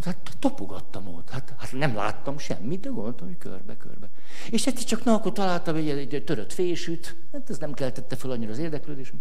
[0.04, 1.30] Hát tapogattam ott.
[1.30, 4.08] Hát, hát nem láttam semmit, de gondoltam, hogy körbe-körbe.
[4.50, 8.30] És egyszer csak na, akkor találtam egy, egy törött fésűt, hát ez nem keltette fel
[8.30, 9.18] annyira az érdeklődésem.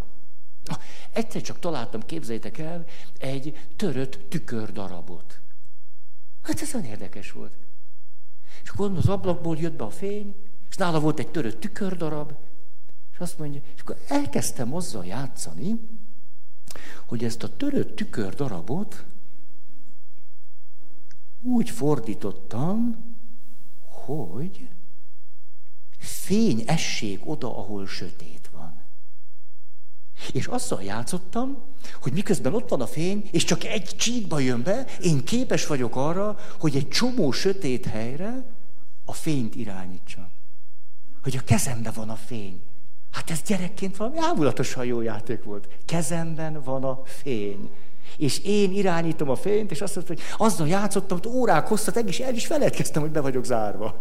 [1.12, 2.86] Egyszer csak találtam, képzeljétek el,
[3.18, 5.40] egy törött tükördarabot.
[6.42, 7.54] Hát ez olyan érdekes volt.
[8.64, 10.36] És akkor az ablakból jött be a fény,
[10.70, 12.34] és nála volt egy törött tükördarab,
[13.12, 15.80] és azt mondja, és akkor elkezdtem azzal játszani,
[17.06, 19.06] hogy ezt a törött tükördarabot
[21.42, 23.08] úgy fordítottam,
[23.80, 24.70] hogy
[25.98, 28.49] fény essék oda, ahol sötét.
[30.32, 31.58] És azzal játszottam,
[32.02, 35.96] hogy miközben ott van a fény, és csak egy csíkba jön be, én képes vagyok
[35.96, 38.46] arra, hogy egy csomó sötét helyre
[39.06, 40.28] a fényt irányítsam.
[41.24, 42.62] Hogy a kezemben van a fény.
[43.12, 45.68] Hát ez gyerekként valami ámulatosan jó játék volt.
[45.86, 47.70] Kezemben van a fény.
[48.18, 52.20] És én irányítom a fényt, és azt mondta, hogy azzal játszottam, hogy órák hosszat, egész
[52.20, 53.98] el is feledkeztem, hogy be vagyok zárva.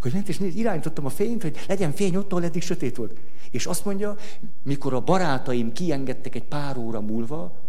[0.00, 3.18] Hogy ment és néz, irányítottam a fényt, hogy legyen fény ott, ahol eddig sötét volt.
[3.50, 4.16] És azt mondja,
[4.62, 7.60] mikor a barátaim kiengedtek egy pár óra múlva,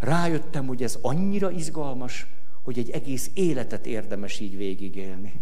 [0.00, 2.26] rájöttem, hogy ez annyira izgalmas,
[2.62, 5.40] hogy egy egész életet érdemes így végigélni.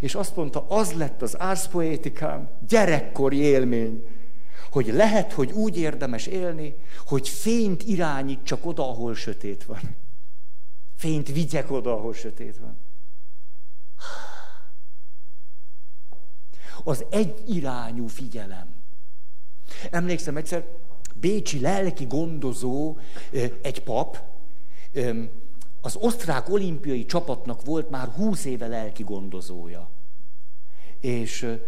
[0.00, 4.06] És azt mondta, az lett az árszpoétikám, gyerekkori élmény,
[4.70, 6.74] hogy lehet, hogy úgy érdemes élni,
[7.06, 9.96] hogy fényt irányít csak oda, ahol sötét van.
[10.96, 12.78] Fényt vigyek oda, ahol sötét van.
[16.84, 18.74] Az egyirányú figyelem.
[19.90, 20.66] Emlékszem egyszer,
[21.14, 22.96] bécsi lelki gondozó,
[23.62, 24.22] egy pap,
[25.80, 29.90] az osztrák olimpiai csapatnak volt már húsz éve lelki gondozója.
[31.00, 31.58] És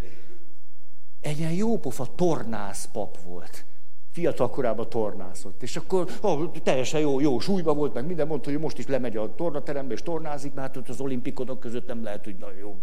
[1.20, 3.64] egy ilyen jópofa tornász pap volt.
[4.12, 5.62] Fiatal korában tornászott.
[5.62, 9.16] És akkor ó, teljesen jó, jó súlyba volt, meg minden mondta, hogy most is lemegy
[9.16, 12.78] a tornaterembe, és tornázik, mert ott az olimpikonok között nem lehet, hogy nagyon jó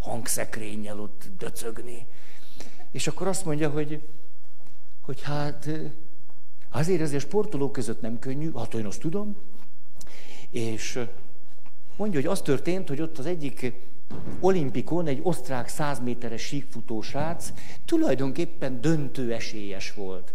[0.00, 2.06] hangszekrényel ott döcögni.
[2.90, 4.08] És akkor azt mondja, hogy,
[5.00, 5.68] hogy hát
[6.68, 9.36] azért ezért sportolók között nem könnyű, hát én azt tudom,
[10.50, 11.04] és
[11.96, 13.72] mondja, hogy az történt, hogy ott az egyik
[14.40, 17.52] olimpikon egy osztrák 100 méteres síkfutó srác
[17.84, 20.34] tulajdonképpen döntő esélyes volt.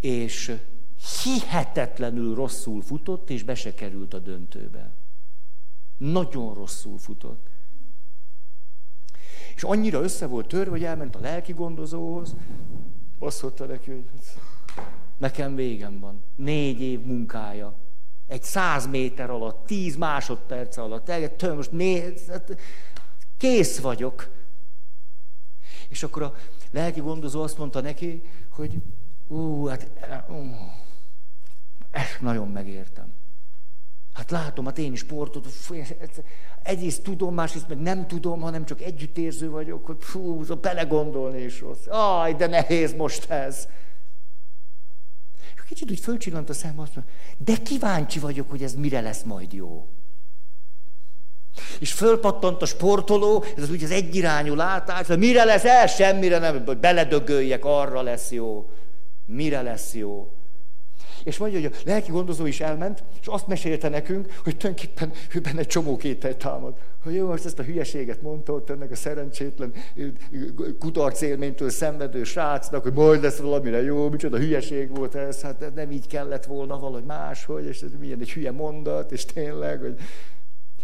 [0.00, 0.56] És
[1.22, 4.90] hihetetlenül rosszul futott, és be se került a döntőbe.
[5.96, 7.51] Nagyon rosszul futott.
[9.54, 12.34] És annyira össze volt törve, hogy elment a lelki gondozóhoz,
[13.18, 14.04] azt mondta neki, hogy
[15.18, 16.22] nekem végem van.
[16.34, 17.74] Négy év munkája.
[18.26, 21.10] Egy száz méter alatt, tíz másodperc alatt.
[21.36, 22.56] Től most néz, hát
[23.36, 24.30] kész vagyok.
[25.88, 26.34] És akkor a
[26.70, 28.82] lelki gondozó azt mondta neki, hogy
[29.26, 29.90] ú, hát
[30.28, 30.34] ú,
[31.90, 33.14] ezt nagyon megértem.
[34.12, 35.46] Hát látom, hát én is sportot,
[36.62, 41.86] egyrészt tudom, másrészt meg nem tudom, hanem csak együttérző vagyok, hogy fú, belegondolni is rossz.
[41.86, 43.68] Aj, de nehéz most ez.
[45.54, 49.22] És kicsit úgy fölcsillant a szem, azt mondja, de kíváncsi vagyok, hogy ez mire lesz
[49.22, 49.88] majd jó.
[51.80, 56.38] És fölpattant a sportoló, ez az úgy az egyirányú látás, hogy mire lesz el, semmire
[56.38, 58.70] nem, hogy beledögöljek, arra lesz jó.
[59.26, 60.30] Mire lesz jó?
[61.24, 65.40] És mondja, hogy a lelki gondozó is elment, és azt mesélte nekünk, hogy tulajdonképpen ő
[65.40, 66.74] benne csomó kétel támad.
[67.02, 69.72] Hogy jó, most ezt a hülyeséget mondta ott ennek a szerencsétlen
[70.78, 75.90] kudarc élménytől szenvedő srácnak, hogy majd lesz valamire jó, micsoda hülyeség volt ez, hát nem
[75.90, 79.98] így kellett volna valahogy máshogy, és ez milyen egy hülye mondat, és tényleg, hogy...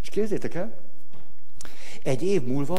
[0.03, 0.75] És képzétek el,
[2.03, 2.77] egy év múlva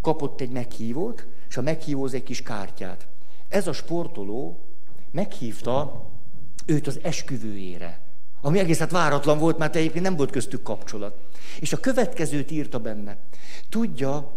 [0.00, 3.06] kapott egy meghívót, és a meghívóz egy kis kártyát.
[3.48, 4.60] Ez a sportoló
[5.10, 6.06] meghívta
[6.66, 8.00] őt az esküvőjére.
[8.40, 11.16] Ami egész hát váratlan volt, mert egyébként nem volt köztük kapcsolat.
[11.60, 13.16] És a következőt írta benne.
[13.68, 14.32] Tudja,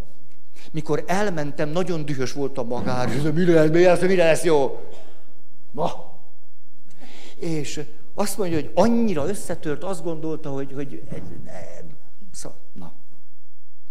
[0.71, 4.89] mikor elmentem, nagyon dühös volt a magár, mire lesz, mire lesz, mire lesz jó?
[5.71, 6.13] Ma.
[7.35, 7.81] És
[8.13, 11.03] azt mondja, hogy annyira összetört, azt gondolta, hogy, hogy
[12.31, 12.93] szóval, na.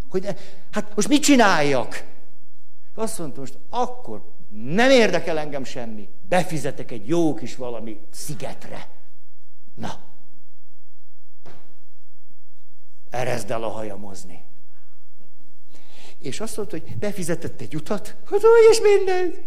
[0.09, 0.27] Hogy
[0.71, 2.05] hát most mit csináljak?
[2.95, 6.09] Azt mondta, most akkor nem érdekel engem semmi.
[6.35, 8.89] Befizetek egy jó kis valami szigetre.
[9.75, 10.03] Na.
[13.11, 14.45] Erezd el a hajamozni.
[16.19, 19.47] És azt mondta, hogy befizetett egy utat, hogy úgy és mindegy.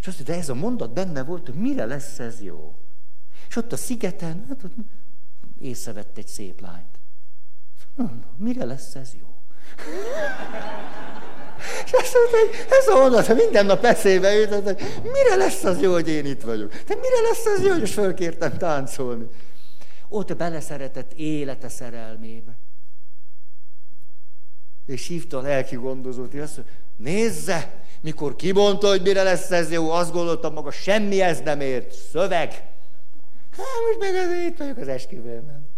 [0.00, 2.74] És azt mondta, de ez a mondat benne volt, hogy mire lesz ez jó.
[3.48, 4.74] És ott a szigeten, hát ott
[5.60, 6.98] észrevett egy szép lányt.
[8.36, 9.34] Mire lesz ez jó?
[11.84, 15.92] És azt mondta, ez a mondat, minden nap eszébe jut, hogy mire lesz az jó,
[15.92, 16.70] hogy én itt vagyok?
[16.70, 19.26] De mire lesz az jó, hogy fölkértem táncolni?
[20.08, 22.56] Ott beleszeretett élete szerelmébe.
[24.86, 29.72] És hívta a lelki gondozót, és azt mondta, nézze, mikor kimondta, hogy mire lesz ez
[29.72, 31.94] jó, azt gondoltam maga, semmi ez nem ért.
[32.10, 32.50] Szöveg.
[33.50, 35.68] Hát most meg az itt vagyok az esküvőben.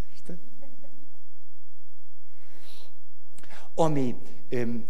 [3.74, 4.14] Ami
[4.48, 4.86] öm,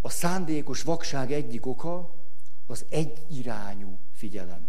[0.00, 2.14] a szándékos vakság egyik oka
[2.66, 4.68] az egyirányú figyelem.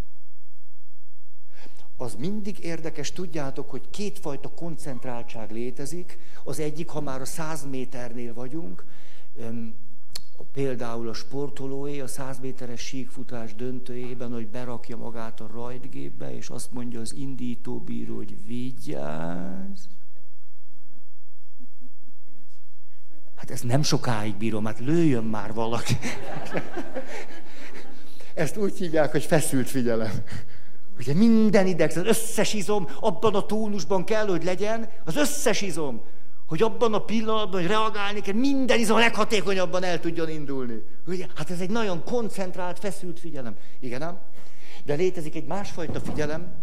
[1.98, 6.20] Az mindig érdekes, tudjátok, hogy kétfajta koncentráltság létezik.
[6.44, 8.86] Az egyik, ha már a száz méternél vagyunk,
[10.52, 16.72] például a sportolóé a 100 méteres síkfutás döntőjében, hogy berakja magát a rajtgépbe, és azt
[16.72, 19.86] mondja az indítóbíró, hogy vigyázz,
[23.42, 25.98] Hát ez nem sokáig bírom, hát lőjön már valaki.
[28.34, 30.12] Ezt úgy hívják, hogy feszült figyelem.
[30.98, 36.02] Ugye minden ideg, az összes izom abban a tónusban kell, hogy legyen, az összes izom,
[36.46, 40.84] hogy abban a pillanatban, hogy reagálni kell, minden izom leghatékonyabban el tudjon indulni.
[41.06, 41.26] Ugye?
[41.36, 43.56] Hát ez egy nagyon koncentrált, feszült figyelem.
[43.80, 44.20] Igen, nem?
[44.84, 46.54] De létezik egy másfajta figyelem.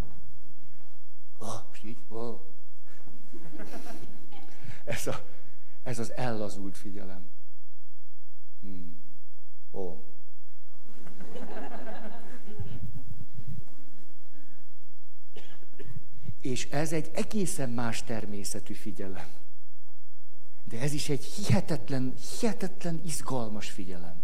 [1.39, 1.49] Oh,
[1.85, 2.41] így, oh.
[4.85, 5.37] Ez a
[5.89, 7.27] ez az ellazult figyelem.
[8.61, 8.97] Hmm.
[9.73, 10.05] Ó.
[16.41, 19.29] És ez egy egészen más természetű figyelem.
[20.65, 24.23] De ez is egy hihetetlen, hihetetlen izgalmas figyelem.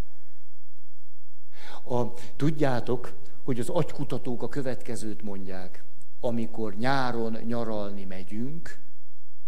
[1.84, 3.12] A, tudjátok,
[3.42, 5.84] hogy az agykutatók a következőt mondják.
[6.20, 8.83] Amikor nyáron nyaralni megyünk,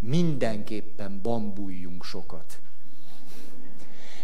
[0.07, 2.59] mindenképpen bambuljunk sokat.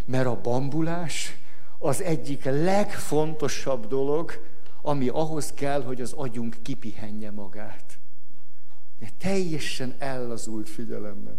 [0.05, 1.37] Mert a bambulás
[1.77, 4.45] az egyik legfontosabb dolog,
[4.81, 7.97] ami ahhoz kell, hogy az agyunk kipihenje magát.
[8.99, 11.37] De teljesen ellazult figyelemmel.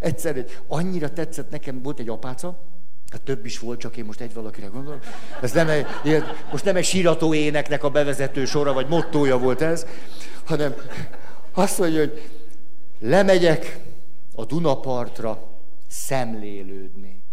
[0.00, 2.58] Egyszer egy, annyira tetszett nekem, volt egy apáca,
[3.10, 4.98] Hát több is volt, csak én most egy valakire gondolom.
[5.42, 5.86] Ez nem egy,
[6.50, 9.86] most nem egy sírató éneknek a bevezető sora, vagy mottója volt ez,
[10.44, 10.74] hanem
[11.52, 12.30] azt mondja, hogy
[12.98, 13.80] lemegyek
[14.34, 15.48] a Dunapartra
[15.86, 17.24] szemlélődni.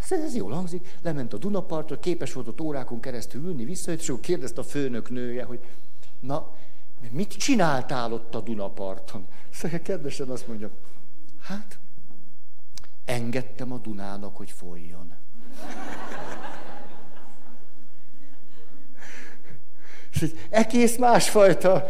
[0.00, 4.08] Ez, ez jól hangzik, lement a Dunapartra, képes volt ott órákon keresztül ülni, visszajött, és
[4.08, 5.60] akkor kérdezte a főnök nője, hogy
[6.20, 6.54] na,
[7.10, 9.26] mit csináltál ott a Dunaparton?
[9.50, 10.70] Szóval kedvesen azt mondja,
[11.40, 11.78] hát
[13.04, 15.14] engedtem a Dunának, hogy folyjon.
[20.14, 21.88] Ez egy egész másfajta,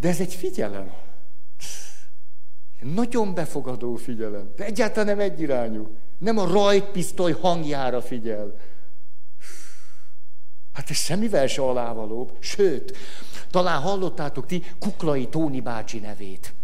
[0.00, 0.92] de ez egy figyelem.
[2.80, 5.96] Nagyon befogadó figyelem, de egyáltalán nem egyirányú.
[6.18, 8.54] Nem a rajtpisztoly hangjára figyel.
[10.72, 12.36] Hát ez semmivel se alávalóbb.
[12.38, 12.96] Sőt,
[13.50, 16.54] talán hallottátok ti Kuklai Tóni bácsi nevét.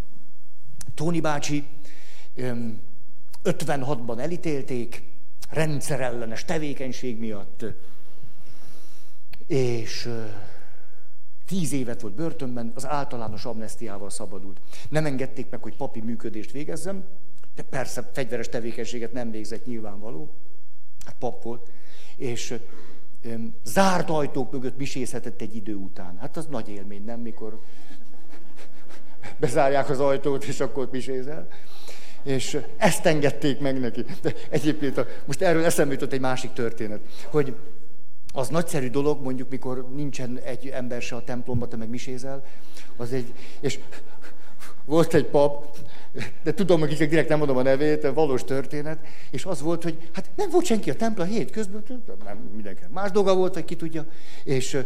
[0.95, 1.67] Tóni bácsi
[3.45, 5.03] 56-ban elítélték,
[5.51, 7.65] rendszerellenes tevékenység miatt,
[9.47, 10.09] és
[11.53, 14.61] tíz évet volt börtönben, az általános amnestiával szabadult.
[14.89, 17.05] Nem engedték meg, hogy papi működést végezzem,
[17.55, 20.35] de persze fegyveres tevékenységet nem végzett nyilvánvaló,
[21.05, 21.71] hát pap volt,
[22.17, 22.55] és
[23.65, 26.19] zárt ajtók mögött misézhetett egy idő után.
[26.19, 27.21] Hát az nagy élmény, nem?
[27.21, 27.61] Mikor
[29.39, 31.49] bezárják az ajtót, és akkor ott misézel.
[32.23, 34.05] És ezt engedték meg neki.
[34.23, 37.01] De egyébként most erről eszembe jutott egy másik történet,
[37.31, 37.55] hogy
[38.33, 42.45] az nagyszerű dolog, mondjuk, mikor nincsen egy ember se a templomba, te meg misézel,
[42.97, 43.79] az egy, és
[44.85, 45.77] volt egy pap,
[46.43, 48.99] de tudom, hogy direkt nem mondom a nevét, valós történet,
[49.31, 51.83] és az volt, hogy hát nem volt senki a templom hét közben,
[52.25, 52.83] nem mindenki.
[52.91, 54.07] Más dolga volt, hogy ki tudja,
[54.45, 54.79] és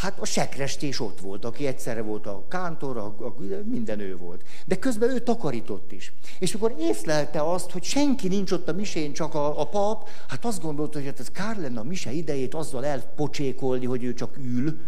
[0.00, 3.34] Hát a sekrestés ott volt, aki egyszerre volt a kántor, a, a,
[3.64, 4.42] minden ő volt.
[4.66, 6.12] De közben ő takarított is.
[6.38, 10.44] És akkor észlelte azt, hogy senki nincs ott a misén, csak a, a pap, hát
[10.44, 14.36] azt gondolta, hogy hát ez kár lenne a mise idejét azzal elpocsékolni, hogy ő csak
[14.36, 14.78] ül.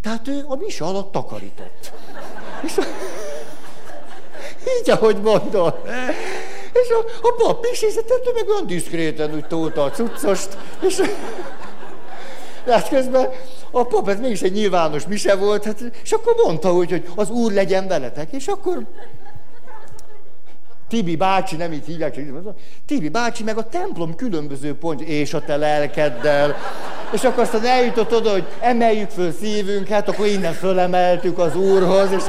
[0.00, 1.92] Tehát ő a mise alatt takarított.
[2.64, 2.82] És a,
[4.80, 5.80] így, ahogy mondod.
[6.72, 11.00] És a, a pap misézett, ő meg olyan diszkréten úgy tolta a cuccost, és
[12.66, 13.28] hát közben
[13.70, 17.30] a pap, ez mégis egy nyilvános mise volt, hát, és akkor mondta úgy, hogy az
[17.30, 18.86] úr legyen veletek, és akkor
[20.88, 22.20] Tibi bácsi, nem így hívják,
[22.86, 26.56] Tibi bácsi meg a templom különböző pont, és a te lelkeddel.
[27.10, 32.22] És akkor aztán eljutott oda, hogy emeljük föl szívünket, akkor innen fölemeltük az Úrhoz, és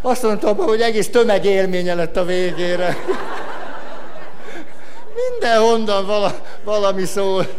[0.00, 2.96] azt mondta, hogy egész tömegélménye lett a végére.
[5.30, 6.34] Mindenhonnan vala,
[6.64, 7.54] valami szólt.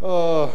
[0.00, 0.50] Oh,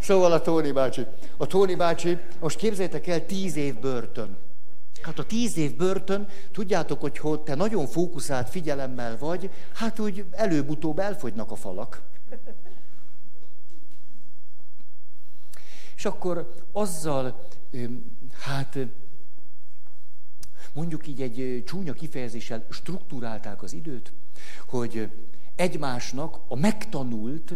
[0.00, 1.06] szóval a Tóni bácsi.
[1.36, 4.36] A Tóni bácsi, most képzeljétek el, tíz év börtön.
[5.02, 10.24] Hát a tíz év börtön, tudjátok, hogy ha te nagyon fókuszált figyelemmel vagy, hát úgy
[10.30, 12.02] előbb-utóbb elfogynak a falak.
[15.96, 17.48] És akkor azzal,
[18.38, 18.78] hát
[20.72, 24.12] mondjuk így egy csúnya kifejezéssel struktúrálták az időt,
[24.66, 25.10] hogy
[25.54, 27.52] egymásnak a megtanult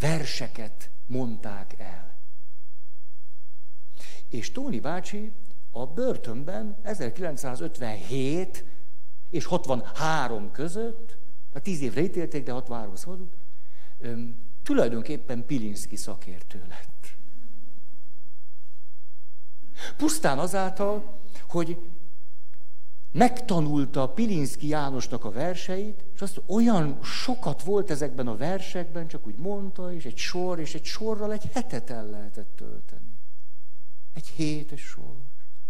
[0.00, 2.16] verseket mondták el.
[4.28, 5.32] És Tóni bácsi
[5.70, 8.64] a börtönben 1957
[9.30, 11.16] és 63 között,
[11.52, 13.32] a 10 évre ítélték, de 63 szólunk,
[14.62, 17.16] tulajdonképpen Pilinszki szakértő lett.
[19.96, 21.78] Pusztán azáltal, hogy
[23.12, 29.36] megtanulta Pilinszki Jánosnak a verseit, és azt olyan sokat volt ezekben a versekben, csak úgy
[29.36, 33.18] mondta, és egy sor, és egy sorral egy hetet el lehetett tölteni.
[34.14, 35.14] Egy hétes sor.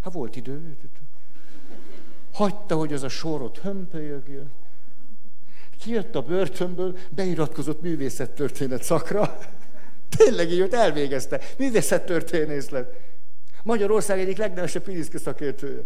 [0.00, 0.76] Hát volt idő.
[2.32, 4.50] Hagyta, hogy az a sorot hömpölyögjön.
[5.78, 9.38] Kijött a börtönből, beiratkozott művészettörténet szakra.
[10.16, 11.40] Tényleg így, elvégezte.
[11.58, 12.94] Művészettörténész lett.
[13.62, 15.82] Magyarország egyik legnevesebb Pilinszki szakértője.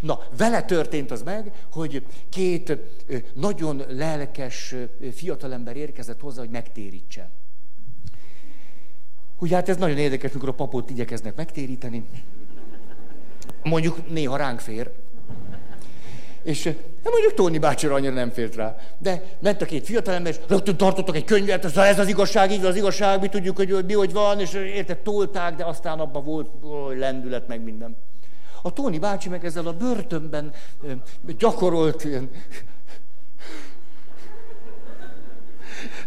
[0.00, 2.78] Na, vele történt az meg, hogy két
[3.34, 4.74] nagyon lelkes
[5.12, 7.30] fiatalember érkezett hozzá, hogy megtérítse.
[9.38, 12.04] Ugye hát ez nagyon érdekes, mikor a papot igyekeznek megtéríteni.
[13.62, 14.90] Mondjuk néha ránk fér.
[16.42, 16.64] És
[17.02, 18.76] nem mondjuk Tóni bácsira annyira nem fért rá.
[18.98, 22.64] De ment a két fiatalember, és rögtön tartottak egy könyvet, ez, ez az igazság, így
[22.64, 26.64] az igazság, mi tudjuk, hogy mi hogy van, és érted, tolták, de aztán abban volt
[26.64, 27.96] ó, lendület, meg minden.
[28.62, 30.52] A Tóni bácsi meg ezzel a börtönben
[31.38, 32.30] gyakorolt ilyen...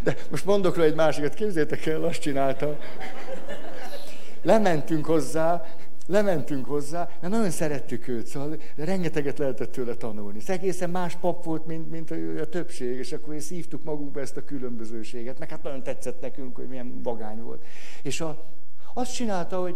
[0.03, 2.77] De most mondok rá egy másikat, képzétek el, azt csinálta.
[4.41, 5.65] Lementünk hozzá,
[6.07, 10.39] lementünk hozzá, mert nagyon szerettük őt, szóval rengeteget lehetett tőle tanulni.
[10.39, 14.19] Ez egészen más pap volt, mint, mint a, a többség, és akkor is szívtuk magunkba
[14.19, 17.65] ezt a különbözőséget, meg hát nagyon tetszett nekünk, hogy milyen vagány volt.
[18.01, 18.43] És a,
[18.93, 19.75] azt csinálta, hogy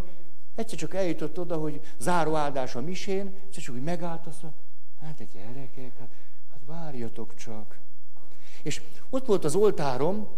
[0.56, 4.60] egyszer csak eljutott oda, hogy záró áldás a misén, egyszer csak úgy megállt, azt mondja,
[5.00, 6.08] hát egy gyerekek, hát,
[6.50, 7.78] hát várjatok csak.
[8.62, 10.28] És ott volt az oltárom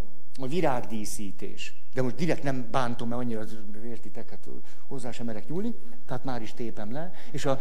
[0.41, 1.75] a virágdíszítés.
[1.95, 3.45] De most direkt nem bántom, mert annyira,
[3.85, 4.49] értitek, hát
[4.87, 5.75] hozzá sem merek nyúlni,
[6.07, 7.13] tehát már is tépem le.
[7.31, 7.61] És, a...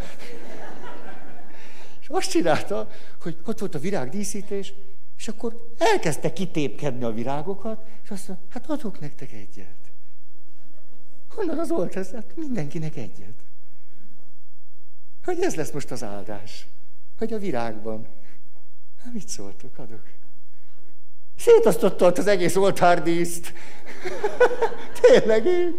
[2.01, 2.89] és azt csinálta,
[3.21, 4.73] hogy ott volt a virágdíszítés,
[5.17, 9.86] és akkor elkezdte kitépkedni a virágokat, és azt mondta, hát adok nektek egyet.
[11.37, 12.11] Honnan az volt ez?
[12.11, 13.33] Hát mindenkinek egyet.
[15.23, 16.67] Hogy ez lesz most az áldás.
[17.17, 18.07] Hogy a virágban.
[19.03, 20.03] Hát mit szóltok, adok.
[21.35, 23.53] Szétosztotta ott az egész oltárdíszt.
[25.01, 25.75] Tényleg én.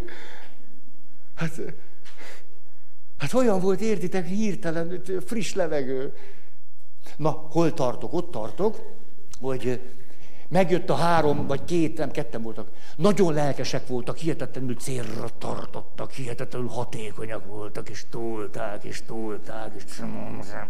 [1.35, 1.61] Hát,
[3.19, 6.17] hát olyan volt, értitek, hirtelen, friss levegő.
[7.17, 8.13] Na, hol tartok?
[8.13, 8.81] Ott tartok,
[9.41, 9.81] hogy
[10.49, 12.68] megjött a három, vagy két, nem, ketten voltak.
[12.96, 19.84] Nagyon lelkesek voltak, hihetetlenül célra tartottak, hihetetlenül hatékonyak voltak, és tolták, és tolták, és...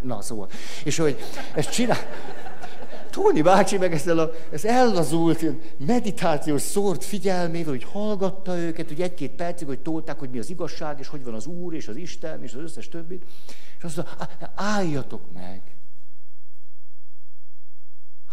[0.01, 0.49] Na, szóval.
[0.83, 1.17] És hogy
[1.53, 1.97] ezt csinál...
[3.09, 5.45] Tóni bácsi meg ezzel a, ez ellazult
[5.85, 10.99] meditációs szórt figyelmével, hogy hallgatta őket, hogy egy-két percig, hogy tolták, hogy mi az igazság,
[10.99, 13.19] és hogy van az Úr, és az Isten, és az összes többi.
[13.77, 15.61] És azt mondta, álljatok meg.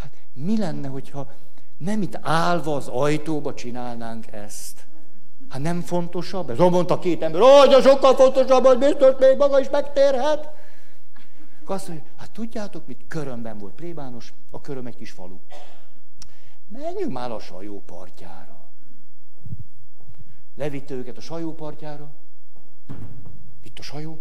[0.01, 1.32] Hát mi lenne, hogyha
[1.76, 4.87] nem itt állva az ajtóba csinálnánk ezt?
[5.49, 6.51] Hát nem fontosabb?
[6.51, 10.49] Ez mondta két ember, hogy sokkal fontosabb, az biztos még maga is megtérhet.
[11.64, 13.05] Azt mondja, hát tudjátok mit?
[13.09, 15.37] Körömben volt plébános, a köröm egy kis falu.
[16.68, 18.70] Menjünk már a sajó partjára.
[20.57, 22.11] Levitte őket a sajó partjára.
[23.62, 24.20] Itt a sajó.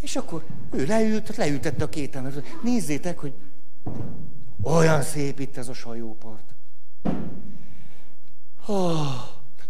[0.00, 2.32] És akkor ő leült, leültette a két ember.
[2.62, 3.34] Nézzétek, hogy
[4.62, 6.54] olyan szép itt ez a sajópart.
[8.66, 9.06] Oh,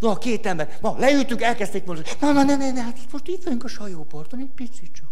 [0.01, 3.45] na, két ember, na, leültünk, elkezdték mondani, na, na, ne, ne, ne, hát most itt
[3.45, 5.07] vagyunk a sajóparton, egy picit csak.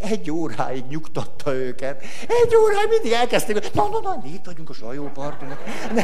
[0.00, 2.02] Egy óráig nyugtatta őket.
[2.28, 5.48] Egy óráig mindig elkezdték, na, na, na, itt vagyunk a sajóparton.
[5.94, 6.02] Ne.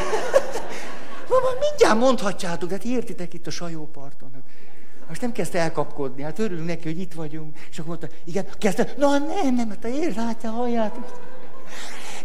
[1.29, 4.31] Na, mindjárt mondhatjátok, de hát értitek itt a sajóparton.
[5.09, 7.59] Most nem kezdte elkapkodni, hát örülünk neki, hogy itt vagyunk.
[7.71, 11.21] És akkor mondta, igen, kezdte, na nem, nem, hát ér, látja, halljátok.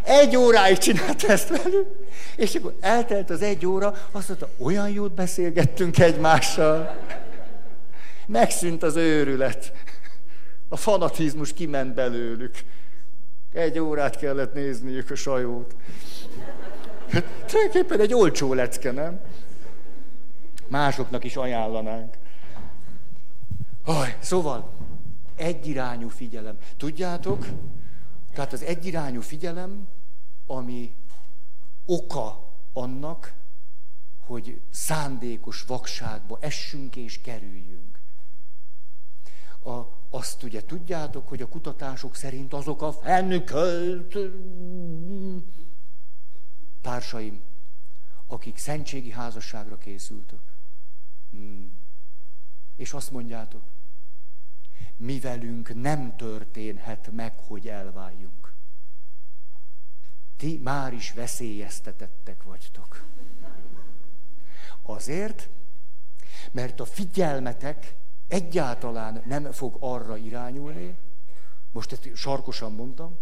[0.03, 1.87] Egy óráig csinálta ezt velük,
[2.35, 6.97] és akkor eltelt az egy óra, azt mondta, olyan jót beszélgettünk egymással.
[8.27, 9.73] Megszűnt az őrület.
[10.69, 12.55] A fanatizmus kiment belőlük.
[13.53, 15.75] Egy órát kellett nézniük a sajót.
[17.09, 19.19] Hát, tulajdonképpen egy olcsó lecke, nem?
[20.67, 22.17] Másoknak is ajánlanánk.
[23.85, 24.71] Aj, szóval,
[25.35, 26.57] egyirányú figyelem.
[26.77, 27.45] Tudjátok,
[28.33, 29.87] tehát az egyirányú figyelem,
[30.45, 30.95] ami
[31.85, 33.33] oka annak,
[34.19, 37.99] hogy szándékos vakságba essünk és kerüljünk.
[39.63, 44.17] A, azt ugye tudjátok, hogy a kutatások szerint azok a felnökölt
[46.81, 47.41] társaim,
[48.27, 50.39] akik szentségi házasságra készültek.
[51.31, 51.77] Hmm.
[52.75, 53.61] És azt mondjátok,
[54.97, 58.42] mi velünk nem történhet meg, hogy elváljunk.
[60.43, 63.05] Ti már is veszélyeztetettek vagytok.
[64.81, 65.49] Azért,
[66.51, 67.95] mert a figyelmetek
[68.27, 70.97] egyáltalán nem fog arra irányulni,
[71.71, 73.17] most ezt sarkosan mondtam,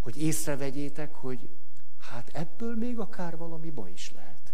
[0.00, 1.48] hogy észrevegyétek, hogy
[1.98, 4.52] hát ebből még akár valami baj is lehet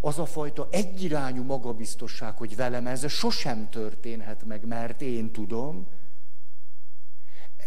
[0.00, 5.86] az a fajta egyirányú magabiztosság, hogy velem ez sosem történhet meg, mert én tudom,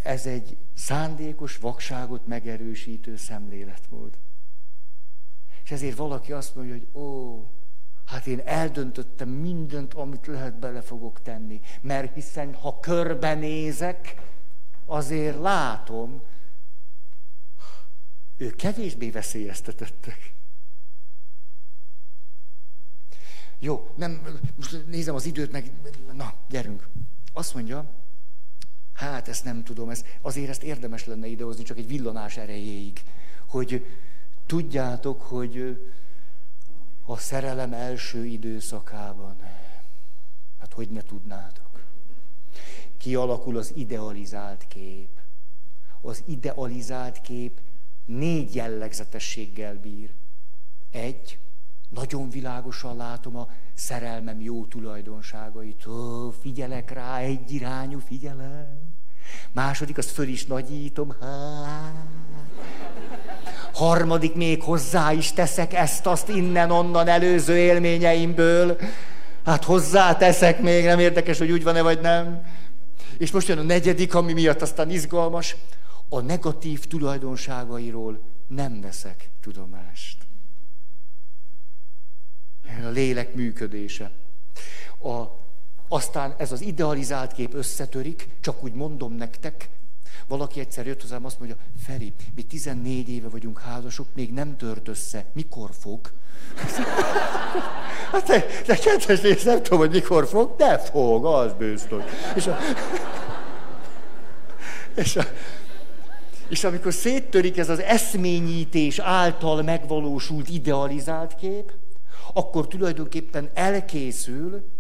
[0.03, 4.17] ez egy szándékos vakságot megerősítő szemléletmód.
[5.63, 7.45] És ezért valaki azt mondja, hogy ó,
[8.11, 11.61] Hát én eldöntöttem mindent, amit lehet bele fogok tenni.
[11.81, 14.21] Mert hiszen ha körbenézek,
[14.85, 16.21] azért látom,
[18.37, 20.33] ők kevésbé veszélyeztetettek.
[23.59, 25.71] Jó, nem, most nézem az időt, meg,
[26.13, 26.87] na, gyerünk.
[27.33, 28.00] Azt mondja,
[29.01, 33.01] hát ezt nem tudom, ez, azért ezt érdemes lenne idehozni, csak egy villanás erejéig,
[33.45, 33.85] hogy
[34.45, 35.79] tudjátok, hogy
[37.05, 39.35] a szerelem első időszakában,
[40.59, 41.83] hát hogy ne tudnátok,
[42.97, 45.09] kialakul az idealizált kép.
[46.01, 47.59] Az idealizált kép
[48.05, 50.13] négy jellegzetességgel bír.
[50.89, 51.39] Egy,
[51.89, 55.85] nagyon világosan látom a szerelmem jó tulajdonságait.
[55.85, 58.90] Ó, figyelek rá, egy irányú figyelem.
[59.51, 61.15] Második, azt föl is nagyítom.
[61.21, 61.91] Há.
[63.73, 68.77] Harmadik, még hozzá is teszek ezt, azt innen-onnan előző élményeimből.
[69.45, 72.41] Hát hozzá teszek még, nem érdekes, hogy úgy van-e, vagy nem.
[73.17, 75.55] És most jön a negyedik, ami miatt aztán izgalmas.
[76.09, 80.21] A negatív tulajdonságairól nem veszek tudomást
[82.85, 84.11] a lélek működése.
[85.03, 85.23] A,
[85.93, 89.69] aztán ez az idealizált kép összetörik, csak úgy mondom nektek,
[90.27, 94.87] valaki egyszer jött hozzám, azt mondja, Feri, mi 14 éve vagyunk házasok, még nem tört
[94.87, 95.25] össze.
[95.33, 95.99] Mikor fog?
[98.11, 102.03] Hát de, de kedves rész, nem tudom, hogy mikor fog, de fog, az biztos.
[102.35, 102.57] És, a,
[105.03, 105.23] és, a,
[106.49, 111.71] és amikor széttörik ez az eszményítés által megvalósult idealizált kép,
[112.33, 114.70] akkor tulajdonképpen elkészül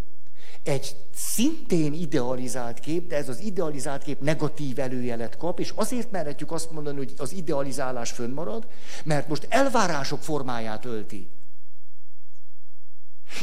[0.63, 6.51] egy szintén idealizált kép, de ez az idealizált kép negatív előjelet kap, és azért merhetjük
[6.51, 8.67] azt mondani, hogy az idealizálás fönnmarad,
[9.03, 11.29] mert most elvárások formáját ölti.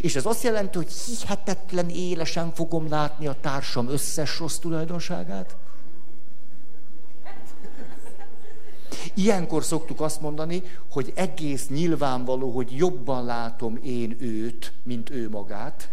[0.01, 5.57] És ez azt jelenti, hogy hihetetlen élesen fogom látni a társam összes rossz tulajdonságát,
[9.15, 15.91] Ilyenkor szoktuk azt mondani, hogy egész nyilvánvaló, hogy jobban látom én őt, mint ő magát.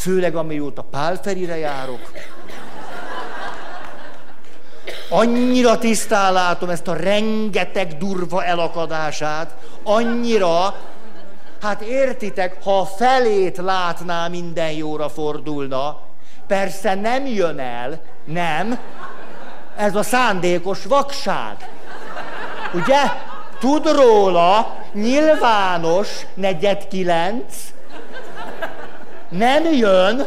[0.00, 2.10] Főleg amióta Pálferire járok.
[5.08, 10.74] Annyira tisztán látom ezt a rengeteg durva elakadását, annyira,
[11.62, 16.00] hát értitek, ha a felét látná, minden jóra fordulna,
[16.46, 18.78] persze nem jön el, nem,
[19.76, 21.68] ez a szándékos vakság.
[22.74, 23.00] Ugye?
[23.58, 27.54] Tud róla, nyilvános, negyed kilenc,
[29.30, 30.26] nem jön.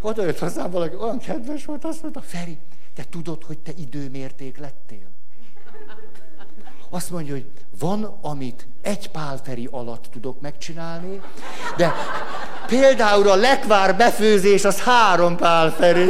[0.00, 2.58] Oda jött hozzám valaki, olyan kedves volt, azt mondta, Feri,
[2.94, 5.08] te tudod, hogy te időmérték lettél?
[6.90, 7.46] Azt mondja, hogy
[7.78, 11.20] van, amit egy pálferi alatt tudok megcsinálni,
[11.76, 11.92] de
[12.66, 16.08] például a lekvár befőzés az három pálferi.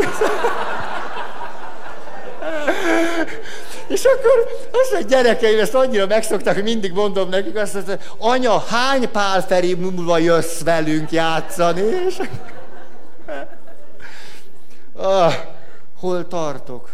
[3.91, 8.59] És akkor azt mondja, gyerekeim, ezt annyira megszokták, hogy mindig mondom nekik, azt mondja, anya,
[8.59, 11.80] hány pálferi múlva jössz velünk játszani?
[11.80, 12.20] És...
[14.95, 15.34] Ah,
[15.99, 16.91] hol tartok?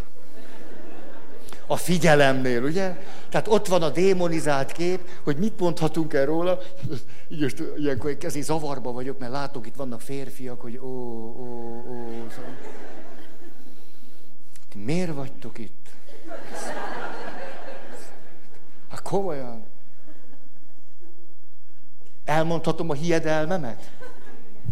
[1.67, 2.97] A figyelemnél, ugye?
[3.29, 6.59] Tehát ott van a démonizált kép, hogy mit mondhatunk el róla.
[7.29, 12.27] Így most ilyenkor kezdi zavarba vagyok, mert látok, itt vannak férfiak, hogy ó, ó, ó.
[12.31, 12.57] Szóval...
[14.75, 15.86] Miért vagytok itt?
[18.91, 19.67] Hát komolyan.
[22.25, 23.91] Elmondhatom a hiedelmemet?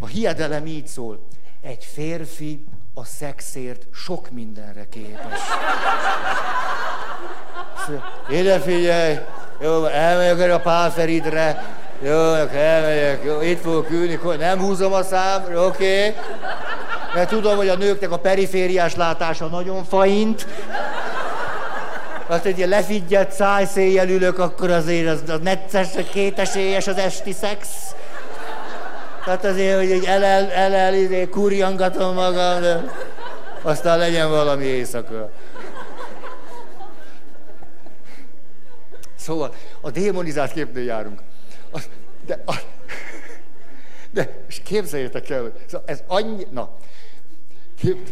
[0.01, 1.27] A hiedelem így szól.
[1.61, 5.39] Egy férfi a szexért sok mindenre képes.
[8.29, 9.19] Ide figyelj,
[9.61, 11.65] jó, elmegyek erre a pálferidre,
[12.03, 15.57] jó, elmegyek, jó, itt fogok ülni, nem húzom a szám, oké.
[15.57, 16.15] Okay.
[17.15, 20.47] Mert tudom, hogy a nőknek a perifériás látása nagyon faint.
[22.29, 27.69] Hát ilyen lefigyedt szájszéjjel ülök, akkor azért az, az necces, kétesélyes az esti szex.
[29.25, 32.85] Tehát azért, hogy egy elel, elel, izé, kurjangatom magam, de
[33.63, 35.31] aztán legyen valami éjszaka.
[39.17, 41.21] Szóval a démonizált képnél járunk.
[42.27, 42.45] De,
[44.11, 46.71] de és képzeljétek el, szóval ez annyi, na,
[47.79, 48.09] kép,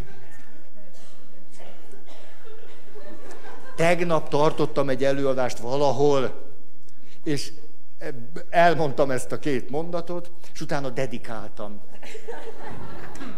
[3.75, 6.51] tegnap tartottam egy előadást valahol,
[7.23, 7.51] és
[8.49, 11.81] elmondtam ezt a két mondatot, és utána dedikáltam.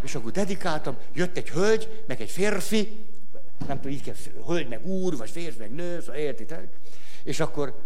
[0.02, 3.06] És akkor dedikáltam, jött egy hölgy, meg egy férfi,
[3.66, 4.14] nem tudom, így kell,
[4.46, 6.78] hölgy, meg úr, vagy férfi, meg nő, szóval értitek?
[7.22, 7.82] És akkor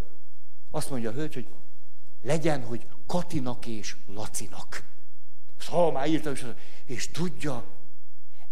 [0.70, 1.46] azt mondja a hölgy, hogy
[2.22, 4.84] legyen, hogy Katinak és Lacinak.
[5.59, 6.46] Szóval már írtam, és,
[6.84, 7.64] és tudja,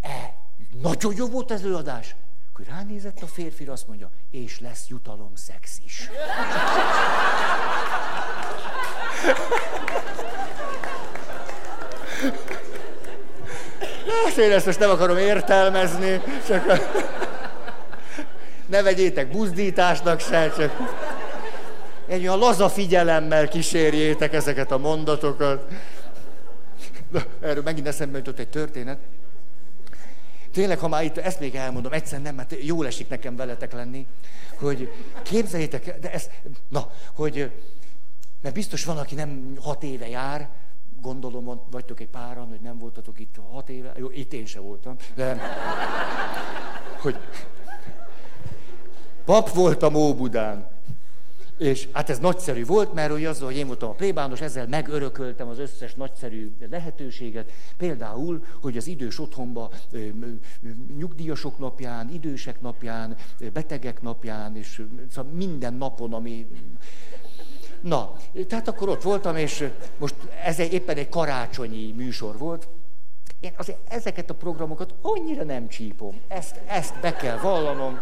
[0.01, 0.34] e,
[0.80, 2.16] nagyon jó volt ez előadás.
[2.61, 6.09] Akkor ránézett a férfi, azt mondja, és lesz jutalom szex is.
[14.24, 16.76] Hát én ezt most nem akarom értelmezni, csak a...
[18.66, 20.72] ne vegyétek buzdításnak se, csak
[22.06, 25.70] egy olyan laza figyelemmel kísérjétek ezeket a mondatokat.
[27.09, 28.98] Na, erről megint eszembe jutott egy történet.
[30.59, 34.06] Tényleg, ha már itt ezt még elmondom, egyszer nem, mert jól esik nekem veletek lenni,
[34.54, 34.92] hogy
[35.22, 36.30] képzeljétek, de ez,
[36.68, 37.52] na, hogy,
[38.42, 40.48] mert biztos van, aki nem hat éve jár,
[41.00, 44.96] gondolom, vagytok egy páran, hogy nem voltatok itt hat éve, jó, itt én se voltam,
[45.14, 45.40] de
[47.00, 47.16] hogy
[49.24, 50.70] pap voltam Óbudán,
[51.59, 55.48] és hát ez nagyszerű volt, mert hogy azzal, hogy én voltam a plébános, ezzel megörököltem
[55.48, 57.52] az összes nagyszerű lehetőséget.
[57.76, 59.70] Például, hogy az idős otthonba
[60.98, 63.16] nyugdíjasok napján, idősek napján,
[63.52, 66.46] betegek napján, és szóval minden napon, ami...
[67.80, 72.68] Na, tehát akkor ott voltam, és most ez éppen egy karácsonyi műsor volt.
[73.40, 76.20] Én azért ezeket a programokat annyira nem csípom.
[76.28, 77.98] Ezt, ezt be kell vallanom.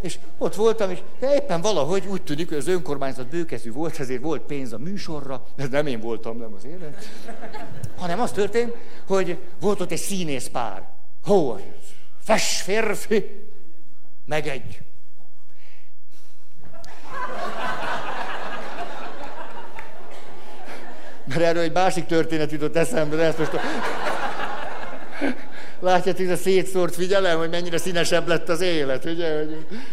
[0.00, 4.42] És ott voltam, és éppen valahogy úgy tűnik, hogy az önkormányzat bőkezű volt, ezért volt
[4.42, 7.08] pénz a műsorra, ez nem én voltam, nem az élet,
[7.96, 8.74] hanem az történt,
[9.06, 10.88] hogy volt ott egy színész pár.
[11.24, 11.60] Hó,
[12.22, 13.50] fes férfi,
[14.24, 14.80] meg egy.
[21.24, 23.50] Mert erről egy másik történet jutott eszembe, de ezt most...
[25.80, 29.44] Látjátok, ez a szétszórt figyelem, hogy mennyire színesebb lett az élet, ugye?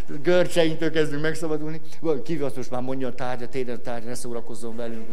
[0.07, 1.81] Hogy görcseinktől kezdünk megszabadulni.
[2.23, 5.07] Ki azt most már mondja a tárgyat, tényleg a tárgyat, ne szórakozzon velünk.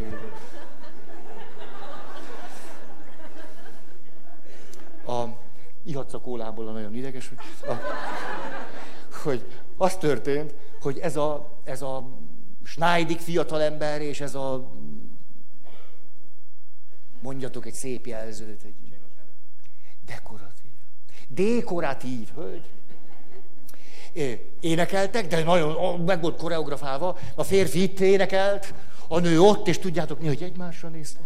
[5.05, 5.23] A,
[5.83, 7.37] ihatsz a kólából a nagyon ideges, hogy,
[7.69, 7.73] a,
[9.23, 9.45] hogy
[9.77, 12.09] az történt, hogy ez a, ez a
[12.63, 14.71] Schneidig fiatalember, és ez a
[17.21, 18.75] mondjatok egy szép jelzőt, egy
[20.05, 20.50] dekorat
[21.33, 22.63] Dékoratív hölgy.
[24.59, 27.17] Énekeltek, de nagyon meg volt koreografálva.
[27.35, 28.73] A férfi itt énekelt,
[29.07, 31.23] a nő ott, és tudjátok mi, hogy egymásra néztek.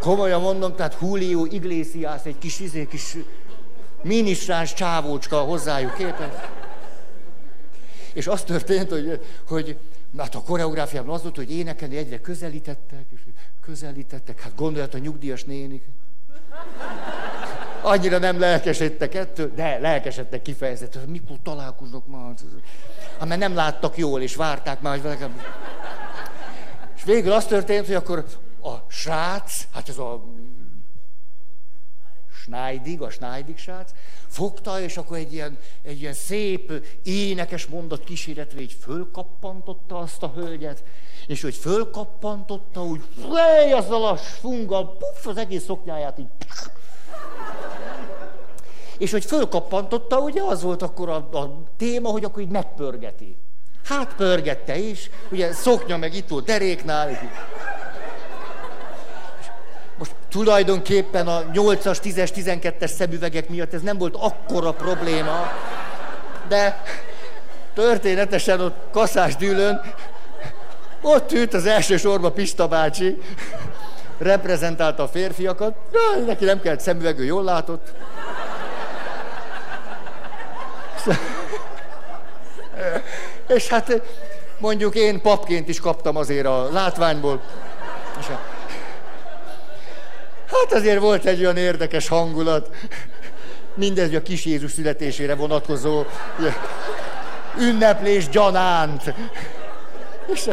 [0.00, 3.16] Komolyan mondom, tehát Julio Iglesias, egy kis, izé, kis
[4.02, 6.48] minisáns csávócska hozzájuk képest.
[8.12, 9.78] És az történt, hogy, hogy
[10.16, 13.20] hát a koreográfiában az volt, hogy énekelni egyre közelítettek, és
[13.60, 15.84] közelítettek, hát gondolt a nyugdíjas nénik
[17.82, 22.34] annyira nem lelkesedtek ettől, de lelkesedtek kifejezetten, mikor találkozok már.
[23.18, 25.40] Hát, mert nem láttak jól, és várták már, hogy velem.
[26.96, 28.24] És végül az történt, hogy akkor
[28.62, 30.24] a srác, hát ez a
[32.42, 33.90] Schneidig, a Schneidig srác,
[34.26, 36.72] fogta, és akkor egy ilyen, egy ilyen szép,
[37.02, 40.82] énekes mondat kíséretve így fölkappantotta azt a hölgyet,
[41.26, 43.02] és hogy fölkappantotta, úgy
[43.32, 46.28] fej, azzal a fungal, puff, az egész szoknyáját így
[49.00, 53.36] és hogy fölkappantotta, ugye az volt akkor a, a téma, hogy akkor így megpörgeti.
[53.84, 57.10] Hát pörgette is, ugye szoknya meg itt volt deréknál.
[57.10, 57.16] És
[59.98, 65.52] most tulajdonképpen a 8-as, 10-es, 12-es szemüvegek miatt ez nem volt akkora probléma,
[66.48, 66.82] de
[67.74, 69.80] történetesen ott kaszás dűlön,
[71.02, 73.18] ott ült az első sorba Pista bácsi,
[74.20, 77.92] reprezentálta a férfiakat, de neki nem kellett szemüveg, ő jól látott.
[83.56, 84.02] És hát
[84.58, 87.40] mondjuk én papként is kaptam azért a látványból.
[90.46, 92.74] Hát azért volt egy olyan érdekes hangulat.
[93.74, 96.04] Mindez a kis Jézus születésére vonatkozó
[97.58, 99.14] ünneplés gyanánt.
[100.26, 100.48] És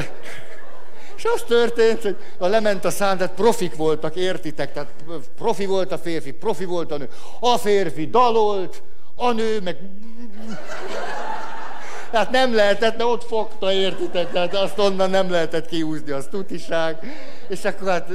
[1.34, 4.73] az történt, hogy a lement a szám, tehát profik voltak, értitek?
[4.73, 4.91] Tehát
[5.38, 7.09] profi volt a férfi, profi volt a nő.
[7.39, 8.82] A férfi dalolt,
[9.15, 9.78] a nő meg...
[12.11, 14.32] Hát nem lehetett, de ott fogta, értitek?
[14.32, 16.97] Tehát azt onnan nem lehetett kiúzni, az tutiság.
[17.47, 18.09] És akkor hát,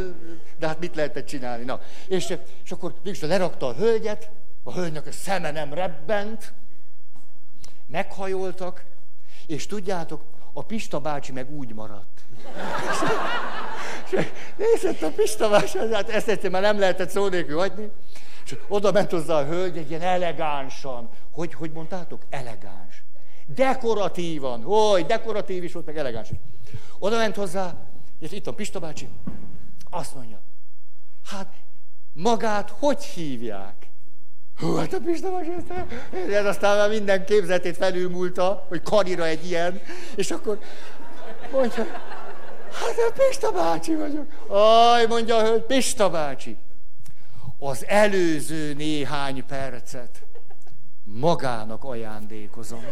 [0.59, 1.65] de hát mit lehetett csinálni?
[1.65, 4.31] Na, és, és akkor végül lerakta a hölgyet,
[4.63, 6.53] a hölgynek a szeme nem rebbent,
[7.87, 8.85] meghajoltak,
[9.47, 12.12] és tudjátok, a Pista bácsi meg úgy maradt.
[14.57, 15.49] Nézett a Pista
[15.93, 17.91] hát ezt egyszer már nem lehetett szó nélkül hagyni.
[18.45, 21.09] És oda ment hozzá a hölgy egy ilyen elegánsan.
[21.31, 22.23] Hogy, hogy mondtátok?
[22.31, 23.05] Elegáns.
[23.47, 24.63] Dekoratívan.
[24.63, 26.37] Hogy, dekoratív is volt, meg elegáns is.
[26.99, 27.75] Oda ment hozzá,
[28.19, 29.09] és itt a Pista bácsi,
[29.91, 30.41] azt mondja,
[31.27, 31.53] hát
[32.13, 33.91] magát hogy hívják?
[34.57, 35.51] Hú, hát a Pista bácsi,
[36.33, 39.81] ez aztán már minden képzetét felülmúlta, hogy karira egy ilyen,
[40.15, 40.59] és akkor
[41.53, 41.87] mondja,
[42.73, 44.27] hát a Pista bácsi vagyok.
[44.49, 46.57] Aj, mondja hogy Pista bácsi.
[47.59, 50.23] Az előző néhány percet
[51.05, 52.85] magának ajándékozom.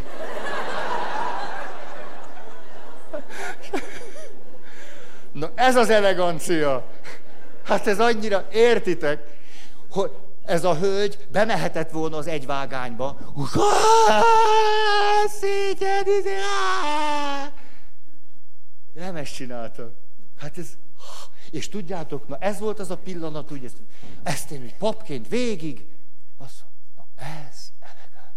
[5.32, 6.84] Na ez az elegancia.
[7.64, 9.38] Hát ez annyira, értitek,
[9.90, 10.10] hogy
[10.44, 13.16] ez a hölgy bemehetett volna az egyvágányba.
[15.40, 16.36] Szégyen, izé,
[19.00, 19.42] Nem ezt.
[20.36, 20.76] Hát ez...
[21.50, 23.76] És tudjátok, na ez volt az a pillanat, úgy ezt,
[24.22, 25.88] ezt én úgy papként végig,
[26.36, 26.64] azt
[26.96, 28.34] na ez elegáns.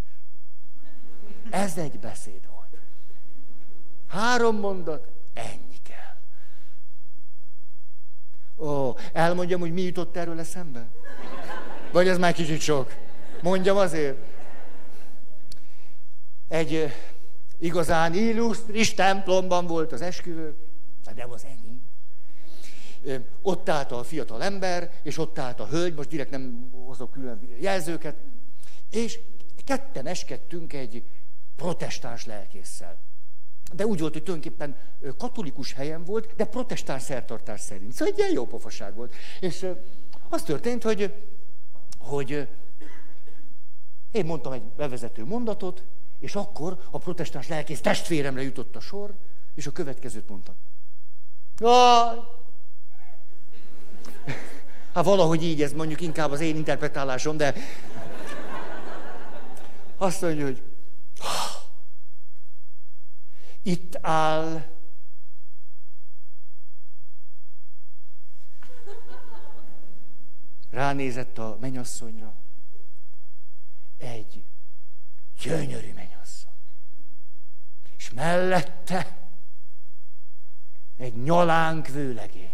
[1.50, 2.78] Ez egy beszéd volt.
[4.08, 5.74] Három mondat, ennyi.
[8.64, 10.86] Ó, elmondjam, hogy mi jutott erről eszembe?
[11.92, 12.96] Vagy ez már kicsit sok?
[13.42, 14.18] Mondjam azért.
[16.48, 16.94] Egy
[17.64, 20.56] igazán illusztris templomban volt az esküvő,
[21.16, 21.82] de az ennyi.
[23.42, 27.50] Ott állt a fiatal ember, és ott állt a hölgy, most direkt nem hozok külön
[27.60, 28.16] jelzőket,
[28.90, 29.20] és
[29.66, 31.04] ketten eskedtünk egy
[31.56, 33.00] protestáns lelkésszel.
[33.74, 34.78] De úgy volt, hogy tulajdonképpen
[35.18, 37.92] katolikus helyen volt, de protestáns szertartás szerint.
[37.92, 39.14] Szóval egy ilyen jó pofaság volt.
[39.40, 39.68] És
[40.30, 41.14] az történt, hogy,
[41.98, 42.48] hogy
[44.12, 45.84] én mondtam egy bevezető mondatot,
[46.24, 49.14] és akkor a protestáns lelkész testvéremre jutott a sor,
[49.54, 50.56] és a következőt mondtam.
[54.94, 57.54] Hát valahogy így, ez mondjuk inkább az én interpretálásom, de
[59.98, 60.64] azt mondja, hogy
[63.62, 64.66] itt áll
[70.70, 72.34] ránézett a menyasszonyra.
[73.98, 74.44] Egy
[75.44, 76.52] gyönyörű menyasszony.
[77.98, 79.08] És mellette
[80.98, 82.52] egy nyalánk vőlegény.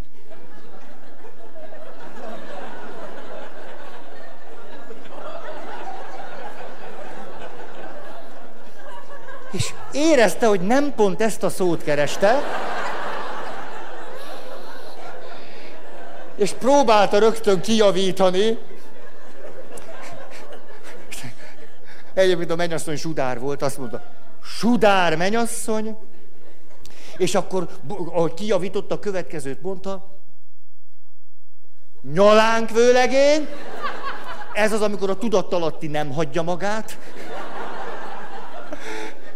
[9.52, 12.40] És érezte, hogy nem pont ezt a szót kereste,
[16.36, 18.58] és próbálta rögtön kijavítani.
[22.14, 24.02] Egyébként a mennyasszony sudár volt, azt mondta,
[24.42, 25.96] sudár mennyasszony,
[27.16, 30.18] és akkor, ahogy kijavította, a következőt mondta,
[32.12, 33.48] nyalánk vőlegény,
[34.52, 36.98] ez az, amikor a tudattalatti nem hagyja magát,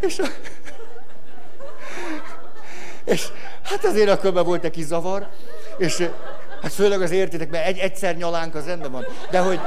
[0.01, 0.21] és,
[3.05, 3.27] és
[3.63, 5.29] hát azért akkor már volt egy kis zavar,
[5.77, 6.09] és
[6.63, 9.05] hát főleg az értitek, mert egy, egyszer nyalánk az rendben van.
[9.31, 9.61] De hogy,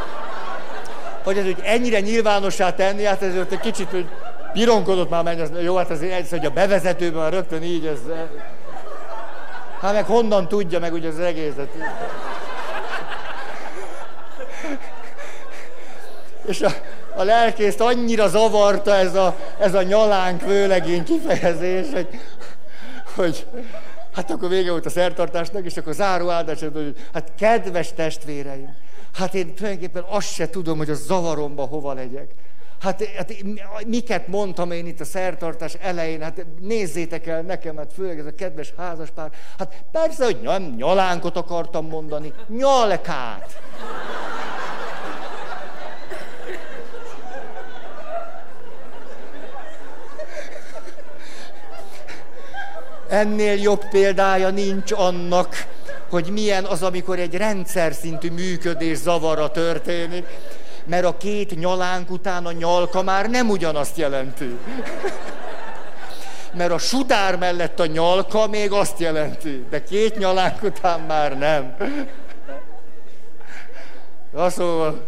[1.27, 4.05] hogy ez hogy ennyire nyilvánossá tenni, hát ez egy kicsit, hogy
[4.53, 7.99] pironkodott már menj, az, jó, hát azért ez, hogy a bevezetőben már rögtön így, ez...
[9.81, 11.69] Hát meg honnan tudja meg ugye az egészet.
[16.45, 16.71] És a,
[17.15, 22.07] a lelkészt annyira zavarta ez a, ez a nyalánk vőlegény kifejezés, hogy,
[23.15, 23.45] hogy
[24.15, 28.75] hát akkor vége volt a szertartásnak, és akkor záró áldás, hogy hát kedves testvéreim,
[29.17, 32.31] hát én tulajdonképpen azt se tudom, hogy a zavaromba hova legyek.
[32.81, 33.33] Hát, hát
[33.87, 38.35] miket mondtam én itt a szertartás elején, hát nézzétek el nekem, hát főleg ez a
[38.35, 39.31] kedves házaspár.
[39.57, 43.59] Hát persze, hogy nem nyalánkot akartam mondani, nyalkát.
[53.09, 55.67] Ennél jobb példája nincs annak,
[56.09, 60.25] hogy milyen az, amikor egy rendszer szintű működés zavara történik,
[60.85, 64.57] mert a két nyalánk után a nyalka már nem ugyanazt jelenti.
[66.53, 71.75] Mert a sudár mellett a nyalka még azt jelenti, de két nyalánk után már nem.
[74.33, 75.07] Na szóval,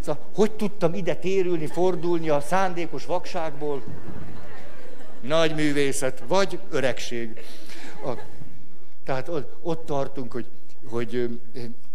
[0.00, 3.82] szóval, hogy tudtam ide térülni, fordulni a szándékos vakságból?
[5.20, 7.44] Nagy művészet, vagy öregség.
[8.04, 8.10] A,
[9.06, 9.30] tehát
[9.62, 10.46] ott tartunk, hogy,
[10.88, 11.40] hogy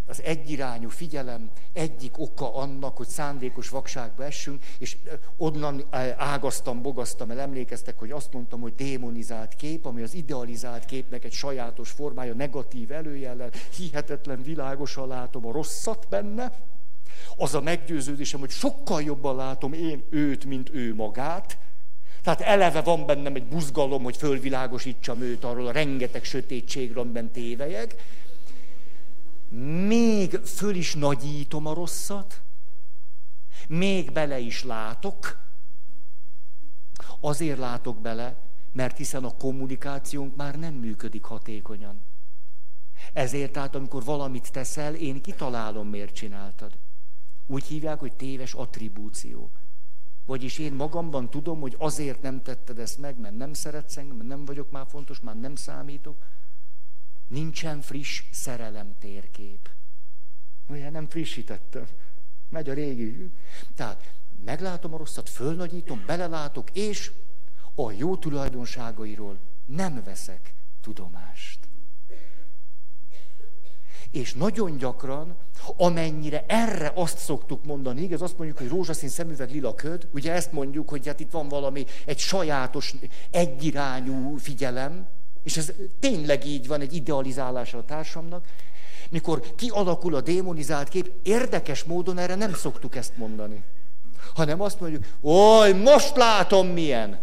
[0.07, 4.97] az egyirányú figyelem egyik oka annak, hogy szándékos vakságba essünk, és
[5.37, 5.83] onnan
[6.17, 11.31] ágaztam, bogaztam el, emlékeztek, hogy azt mondtam, hogy démonizált kép, ami az idealizált képnek egy
[11.31, 16.51] sajátos formája, negatív előjellel, hihetetlen világosan látom a rosszat benne,
[17.37, 21.57] az a meggyőződésem, hogy sokkal jobban látom én őt, mint ő magát,
[22.21, 27.95] Tehát eleve van bennem egy buzgalom, hogy fölvilágosítsam őt arról a rengeteg sötétségről, amiben tévejeg.
[29.87, 32.41] Még föl is nagyítom a rosszat,
[33.67, 35.39] még bele is látok.
[37.19, 38.35] Azért látok bele,
[38.71, 42.03] mert hiszen a kommunikációnk már nem működik hatékonyan.
[43.13, 46.71] Ezért tehát, amikor valamit teszel, én kitalálom, miért csináltad.
[47.47, 49.51] Úgy hívják, hogy téves attribúció.
[50.25, 54.29] Vagyis én magamban tudom, hogy azért nem tetted ezt meg, mert nem szeretsz engem, mert
[54.29, 56.23] nem vagyok már fontos, már nem számítok.
[57.27, 59.69] Nincsen friss szerelem térkép.
[60.67, 61.85] Ugye nem frissítettem.
[62.49, 63.31] Megy a régi.
[63.75, 64.13] Tehát
[64.45, 67.11] meglátom a rosszat, fölnagyítom, belelátok, és
[67.75, 71.60] a jó tulajdonságairól nem veszek tudomást.
[74.11, 75.35] És nagyon gyakran,
[75.77, 80.51] amennyire erre azt szoktuk mondani, igaz, azt mondjuk, hogy rózsaszín szemüveg lila köd, ugye ezt
[80.51, 82.95] mondjuk, hogy hát itt van valami, egy sajátos,
[83.31, 85.07] egyirányú figyelem,
[85.43, 88.45] és ez tényleg így van, egy idealizálása a társamnak,
[89.09, 93.63] mikor kialakul a démonizált kép, érdekes módon erre nem szoktuk ezt mondani.
[94.33, 97.19] Hanem azt mondjuk, oly, most látom milyen.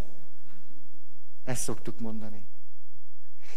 [1.44, 2.47] Ezt szoktuk mondani.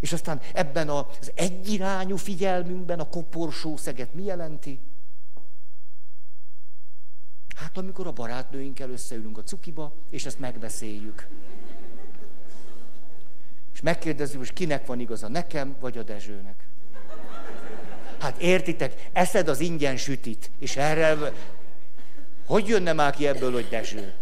[0.02, 4.80] És aztán ebben az egyirányú figyelmünkben a koporsó szeget mi jelenti?
[7.56, 11.28] Hát amikor a barátnőinkkel összeülünk a cukiba, és ezt megbeszéljük.
[13.74, 16.68] És megkérdezzük, hogy kinek van igaza, nekem vagy a Dezsőnek.
[18.20, 21.34] Hát értitek, eszed az ingyen sütit, és erre...
[22.46, 24.14] Hogy jönne már ki ebből, hogy Dezső?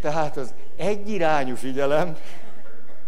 [0.00, 2.16] Tehát az egyirányú figyelem,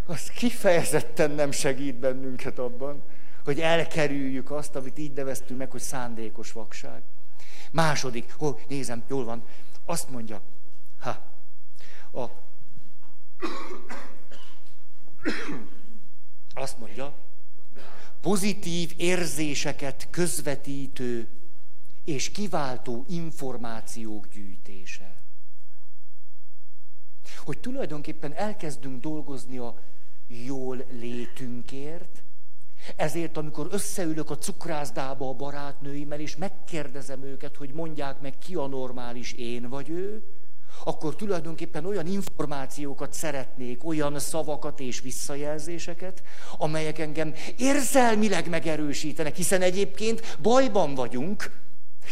[0.07, 3.03] az kifejezetten nem segít bennünket abban,
[3.45, 7.03] hogy elkerüljük azt, amit így neveztünk meg, hogy szándékos vakság.
[7.71, 9.45] Második, ó, nézem, jól van,
[9.85, 10.41] azt mondja,
[10.99, 11.25] ha,
[12.13, 12.25] a,
[16.55, 17.15] azt mondja,
[18.21, 21.29] pozitív érzéseket közvetítő
[22.05, 25.16] és kiváltó információk gyűjtése
[27.47, 29.79] hogy tulajdonképpen elkezdünk dolgozni a
[30.27, 32.23] jól létünkért,
[32.97, 38.67] ezért, amikor összeülök a cukrászdába a barátnőimmel, és megkérdezem őket, hogy mondják meg, ki a
[38.67, 40.23] normális, én vagy ő,
[40.85, 46.23] akkor tulajdonképpen olyan információkat szeretnék, olyan szavakat és visszajelzéseket,
[46.59, 51.51] amelyek engem érzelmileg megerősítenek, hiszen egyébként bajban vagyunk,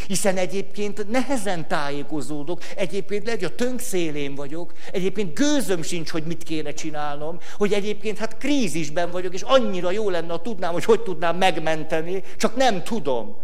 [0.07, 6.43] hiszen egyébként nehezen tájékozódok, egyébként lehet, a tönk szélén vagyok, egyébként gőzöm sincs, hogy mit
[6.43, 11.01] kéne csinálnom, hogy egyébként hát krízisben vagyok, és annyira jó lenne, ha tudnám, hogy hogy
[11.01, 13.37] tudnám megmenteni, csak nem tudom.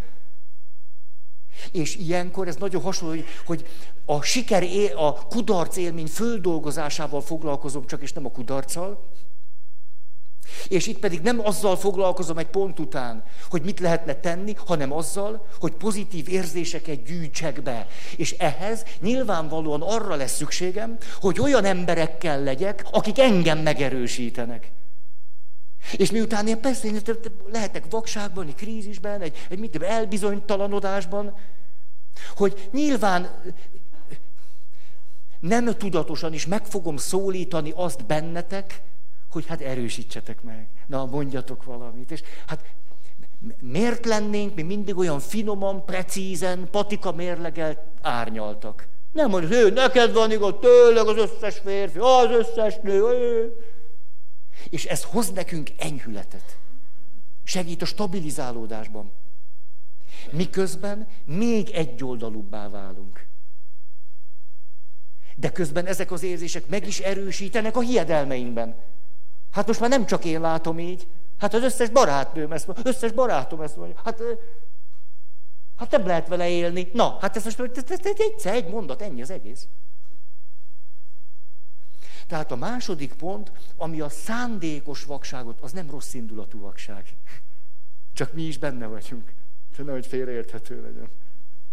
[1.73, 3.67] És ilyenkor ez nagyon hasonló, hogy, hogy
[4.05, 4.65] a siker,
[4.97, 9.09] a kudarc élmény földolgozásával foglalkozom, csak és nem a kudarccal,
[10.69, 15.47] és itt pedig nem azzal foglalkozom egy pont után, hogy mit lehetne tenni, hanem azzal,
[15.61, 17.87] hogy pozitív érzéseket gyűjtsek be.
[18.17, 24.71] És ehhez nyilvánvalóan arra lesz szükségem, hogy olyan emberekkel legyek, akik engem megerősítenek.
[25.97, 26.89] És miután én persze
[27.53, 31.35] lehetek vakságban, egy krízisben, egy, egy mit, elbizonytalanodásban,
[32.37, 33.43] hogy nyilván
[35.41, 38.83] nem tudatosan is meg fogom szólítani azt bennetek,
[39.31, 42.11] hogy hát erősítsetek meg, na mondjatok valamit.
[42.11, 42.65] És hát
[43.59, 48.89] miért lennénk mi mindig olyan finoman, precízen, patika mérlegel árnyaltak?
[49.13, 53.03] Nem mondjuk, hogy neked van igaz, tőleg az összes férfi, az összes nő.
[53.03, 53.53] Ő.
[54.69, 56.59] És ez hoz nekünk enyhületet.
[57.45, 59.13] Segít a stabilizálódásban.
[60.31, 63.27] Miközben még egyoldalúbbá válunk.
[65.37, 68.77] De közben ezek az érzések meg is erősítenek a hiedelmeinkben.
[69.51, 71.07] Hát most már nem csak én látom így,
[71.39, 74.01] hát az összes barátnőm ezt mondja, összes barátom ezt mondja.
[74.05, 74.23] Hát,
[75.77, 76.91] hát nem lehet vele élni.
[76.93, 79.69] Na, hát ez most ez, ez, egyszer, egy mondat, ennyi az egész.
[82.27, 87.17] Tehát a második pont, ami a szándékos vakságot, az nem rossz indulatú vakság.
[88.13, 89.25] Csak mi is benne vagyunk.
[89.71, 91.09] Tehát nehogy félreérthető legyen.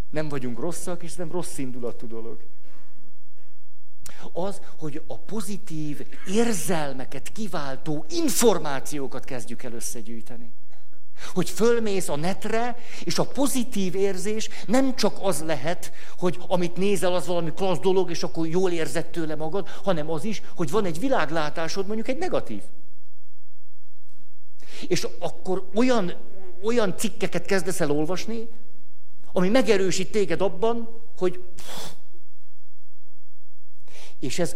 [0.09, 2.43] Nem vagyunk rosszak, és nem rossz indulatú dolog
[4.33, 10.51] az, hogy a pozitív érzelmeket kiváltó információkat kezdjük el összegyűjteni.
[11.33, 17.13] Hogy fölmész a netre, és a pozitív érzés nem csak az lehet, hogy amit nézel,
[17.13, 20.85] az valami klassz dolog, és akkor jól érzed tőle magad, hanem az is, hogy van
[20.85, 22.61] egy világlátásod, mondjuk egy negatív.
[24.87, 26.13] És akkor olyan,
[26.63, 28.47] olyan cikkeket kezdesz el olvasni,
[29.31, 31.43] ami megerősít téged abban, hogy
[34.19, 34.55] És ez,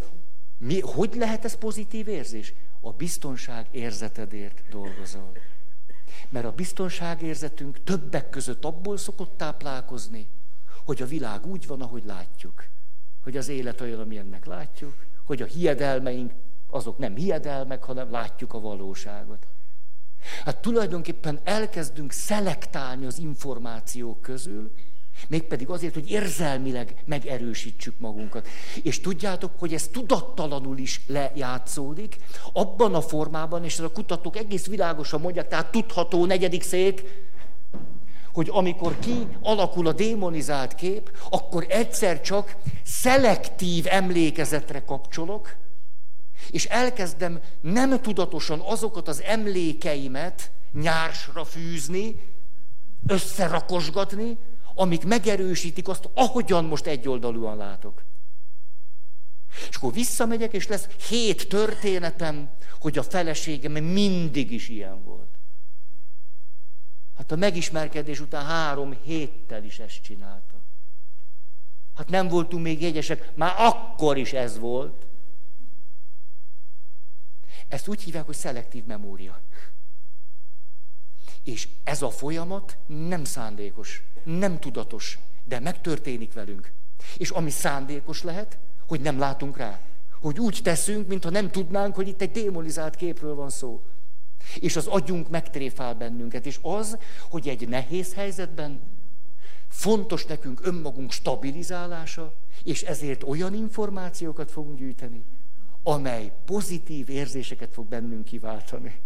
[0.57, 2.53] mi, hogy lehet ez pozitív érzés?
[2.79, 5.31] A biztonság érzetedért dolgozol.
[6.29, 10.29] Mert a biztonságérzetünk többek között abból szokott táplálkozni,
[10.85, 12.63] hogy a világ úgy van, ahogy látjuk.
[13.23, 14.93] Hogy az élet olyan, amilyennek látjuk,
[15.23, 16.33] hogy a hiedelmeink
[16.67, 19.47] azok nem hiedelmek, hanem látjuk a valóságot.
[20.43, 24.71] Hát tulajdonképpen elkezdünk szelektálni az információk közül,
[25.27, 28.47] mégpedig azért, hogy érzelmileg megerősítsük magunkat.
[28.83, 32.17] És tudjátok, hogy ez tudattalanul is lejátszódik,
[32.53, 37.03] abban a formában, és ez a kutatók egész világosan mondják, tehát tudható negyedik szék,
[38.33, 45.55] hogy amikor ki alakul a démonizált kép, akkor egyszer csak szelektív emlékezetre kapcsolok,
[46.49, 52.19] és elkezdem nem tudatosan azokat az emlékeimet nyársra fűzni,
[53.07, 54.37] összerakosgatni,
[54.75, 58.03] amik megerősítik azt, ahogyan most egyoldalúan látok.
[59.69, 62.49] És akkor visszamegyek, és lesz hét történetem,
[62.79, 65.29] hogy a feleségem mindig is ilyen volt.
[67.17, 70.61] Hát a megismerkedés után három héttel is ezt csinálta.
[71.95, 75.07] Hát nem voltunk még jegyesek, már akkor is ez volt.
[77.67, 79.41] Ezt úgy hívják, hogy szelektív memória.
[81.43, 86.71] És ez a folyamat nem szándékos, nem tudatos, de megtörténik velünk.
[87.17, 88.57] És ami szándékos lehet,
[88.87, 89.79] hogy nem látunk rá.
[90.21, 93.81] Hogy úgy teszünk, mintha nem tudnánk, hogy itt egy démonizált képről van szó.
[94.55, 96.45] És az agyunk megtréfál bennünket.
[96.45, 96.97] És az,
[97.29, 98.81] hogy egy nehéz helyzetben
[99.67, 105.23] fontos nekünk önmagunk stabilizálása, és ezért olyan információkat fogunk gyűjteni,
[105.83, 108.99] amely pozitív érzéseket fog bennünk kiváltani.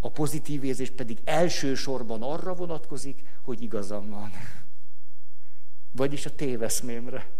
[0.00, 4.30] A pozitív érzés pedig elsősorban arra vonatkozik, hogy igazam van.
[5.92, 7.30] Vagyis a téveszmémre.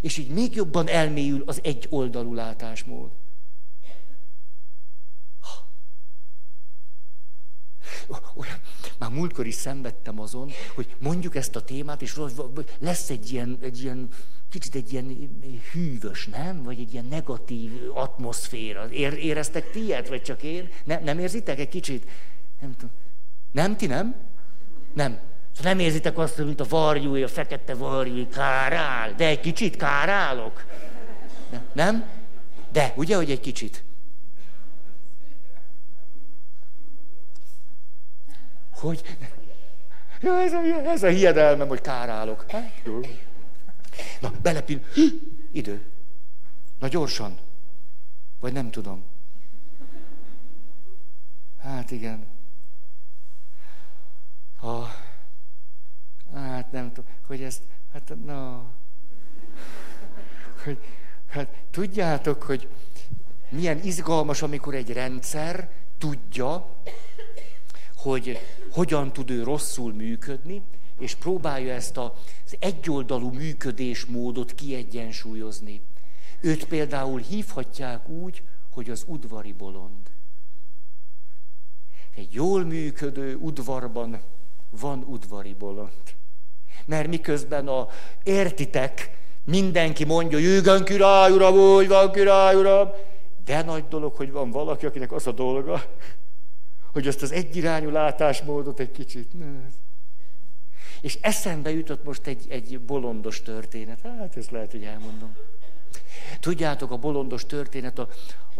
[0.00, 3.10] És így még jobban elmélyül az egy oldalú látásmód.
[8.34, 8.60] Olyan,
[8.98, 12.20] már múltkor is szenvedtem azon, hogy mondjuk ezt a témát, és
[12.78, 14.08] lesz egy ilyen, egy ilyen
[14.52, 15.30] kicsit egy ilyen
[15.72, 16.62] hűvös, nem?
[16.62, 18.90] Vagy egy ilyen negatív atmoszféra.
[18.90, 20.68] Ér, éreztek ti ilyet, vagy csak én?
[20.84, 22.10] Ne, nem érzitek egy kicsit?
[22.60, 22.90] Nem tudom.
[23.52, 24.14] Nem, ti nem?
[24.92, 25.18] Nem.
[25.56, 29.14] Szóval nem érzitek azt, mint a varjú, a fekete varjú, kárál.
[29.14, 30.64] De egy kicsit kárálok.
[31.72, 32.04] Nem?
[32.72, 33.84] De, ugye, hogy egy kicsit?
[38.74, 39.02] Hogy?
[40.20, 42.44] Ja, ez, a, ez a hiedelmem, hogy kárálok.
[42.48, 43.00] Hát, jó.
[44.20, 44.84] Na, belepil.
[45.52, 45.86] Idő.
[46.78, 47.38] Na gyorsan.
[48.40, 49.04] Vagy nem tudom.
[51.58, 52.26] Hát igen.
[54.56, 54.88] Ha,
[56.34, 57.62] hát nem tudom, hogy ezt,
[57.92, 58.64] hát na,
[60.64, 60.78] hogy,
[61.28, 62.68] hát tudjátok, hogy
[63.48, 66.76] milyen izgalmas, amikor egy rendszer tudja,
[67.94, 68.38] hogy
[68.70, 70.62] hogyan tud ő rosszul működni,
[70.98, 75.80] és próbálja ezt az egyoldalú működésmódot kiegyensúlyozni.
[76.40, 80.10] Őt például hívhatják úgy, hogy az udvari bolond.
[82.14, 84.20] Egy jól működő udvarban
[84.70, 86.14] van udvari bolond.
[86.84, 87.88] Mert miközben a
[88.22, 92.90] értitek, mindenki mondja, igen, király uram, úgy van, király uram,
[93.44, 95.82] de nagy dolog, hogy van valaki, akinek az a dolga,
[96.92, 99.38] hogy azt az egyirányú látásmódot egy kicsit...
[99.38, 99.46] Ne,
[101.02, 104.00] és eszembe jutott most egy, egy bolondos történet.
[104.00, 105.36] Hát ezt lehet, hogy elmondom.
[106.40, 108.08] Tudjátok, a bolondos történet, a,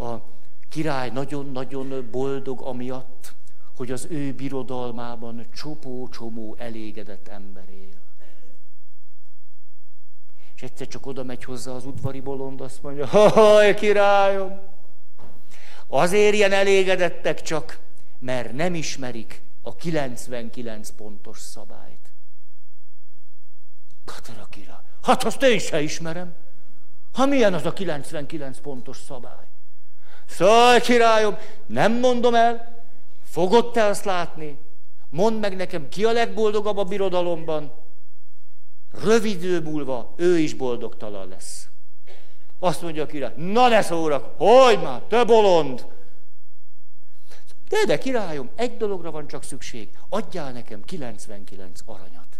[0.04, 0.22] a
[0.68, 3.34] király nagyon-nagyon boldog amiatt,
[3.76, 8.00] hogy az ő birodalmában csopó-csomó elégedett ember él.
[10.54, 14.60] És egyszer csak oda megy hozzá az udvari bolond, azt mondja, haj, királyom,
[15.86, 17.78] azért ilyen elégedettek csak,
[18.18, 22.01] mert nem ismerik a 99 pontos szabályt.
[24.04, 24.76] Katara király.
[25.02, 26.34] Hát azt én se ismerem.
[27.12, 29.46] Ha milyen az a 99 pontos szabály?
[30.26, 32.84] Szóval, királyom, nem mondom el,
[33.24, 34.58] fogod te azt látni,
[35.08, 37.72] mondd meg nekem, ki a legboldogabb a birodalomban,
[39.02, 41.68] rövid idő múlva ő is boldogtalan lesz.
[42.58, 45.86] Azt mondja a király, na ne szórak, hogy már, te bolond!
[47.68, 52.31] De, de királyom, egy dologra van csak szükség, adjál nekem 99 aranyat.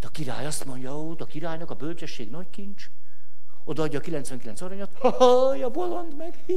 [0.00, 2.90] De a király azt mondja, hogy a királynak a bölcsesség nagy kincs,
[3.64, 5.06] odaadja a 99 aranyat, ha,
[5.64, 6.44] a bolond meg,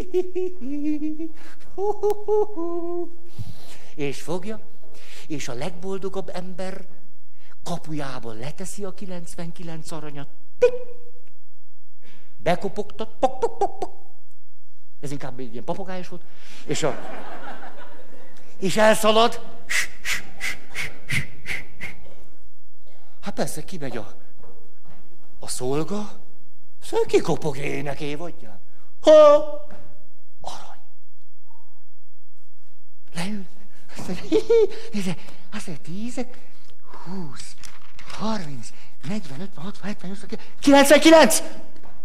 [3.95, 4.61] és fogja,
[5.27, 6.87] és a legboldogabb ember
[7.63, 10.27] Kapujában leteszi a 99 aranyat,
[10.57, 10.73] tik,
[12.37, 13.93] bekopogtat, pok, pok, pok, pok.
[14.99, 16.21] Ez inkább egy ilyen papagájos volt.
[16.65, 16.95] És, a,
[18.57, 19.41] és elszalad.
[23.21, 24.13] Hát persze, kimegy a,
[25.39, 26.19] a szolga,
[26.81, 28.59] szóval kikopog ének évadján.
[29.01, 29.11] Ha!
[30.41, 30.79] Arany.
[33.13, 33.45] Leül.
[33.97, 35.15] Azt mondja,
[35.53, 36.25] azt mondja, 10,
[37.05, 37.55] 20,
[38.11, 38.67] 30,
[39.07, 41.41] 40, 50, 60, 70, 80, 99!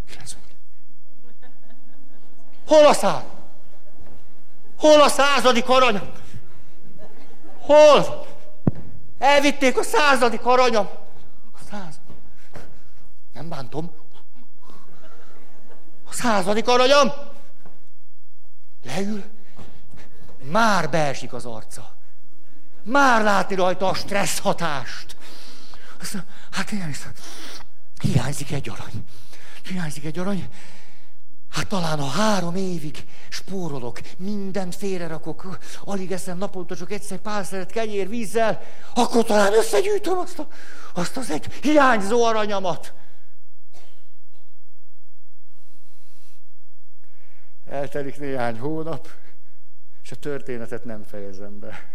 [0.07, 0.37] 99.
[2.67, 3.23] Hol a szám?
[4.79, 6.11] Hol a századik aranyam?
[7.61, 8.27] Hol?
[9.19, 10.89] Elvitték a századik aranyam.
[13.37, 13.91] Nem bántom.
[16.09, 17.13] A századik aranyam.
[18.85, 19.25] Leül.
[20.43, 21.95] Már beesik az arca.
[22.83, 25.17] Már látni rajta a stressz hatást.
[26.01, 26.17] Azt
[26.51, 27.13] hát én hiszem,
[28.01, 29.05] hiányzik egy arany.
[29.63, 30.49] Hiányzik egy arany.
[31.51, 37.71] Hát talán a három évig spórolok, mindent félrerakok, alig eszem naponta csak egyszer pár szeret
[37.71, 38.63] kenyér vízzel,
[38.95, 40.49] akkor talán összegyűjtöm azt, a,
[40.95, 42.95] azt az egy hiányzó aranyamat.
[47.67, 49.09] Eltelik néhány hónap,
[50.03, 51.89] és a történetet nem fejezem be.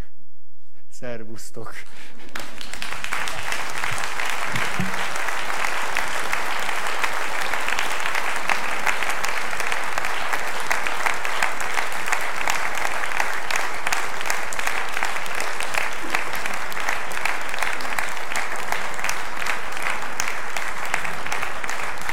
[0.90, 1.74] Szervusztok!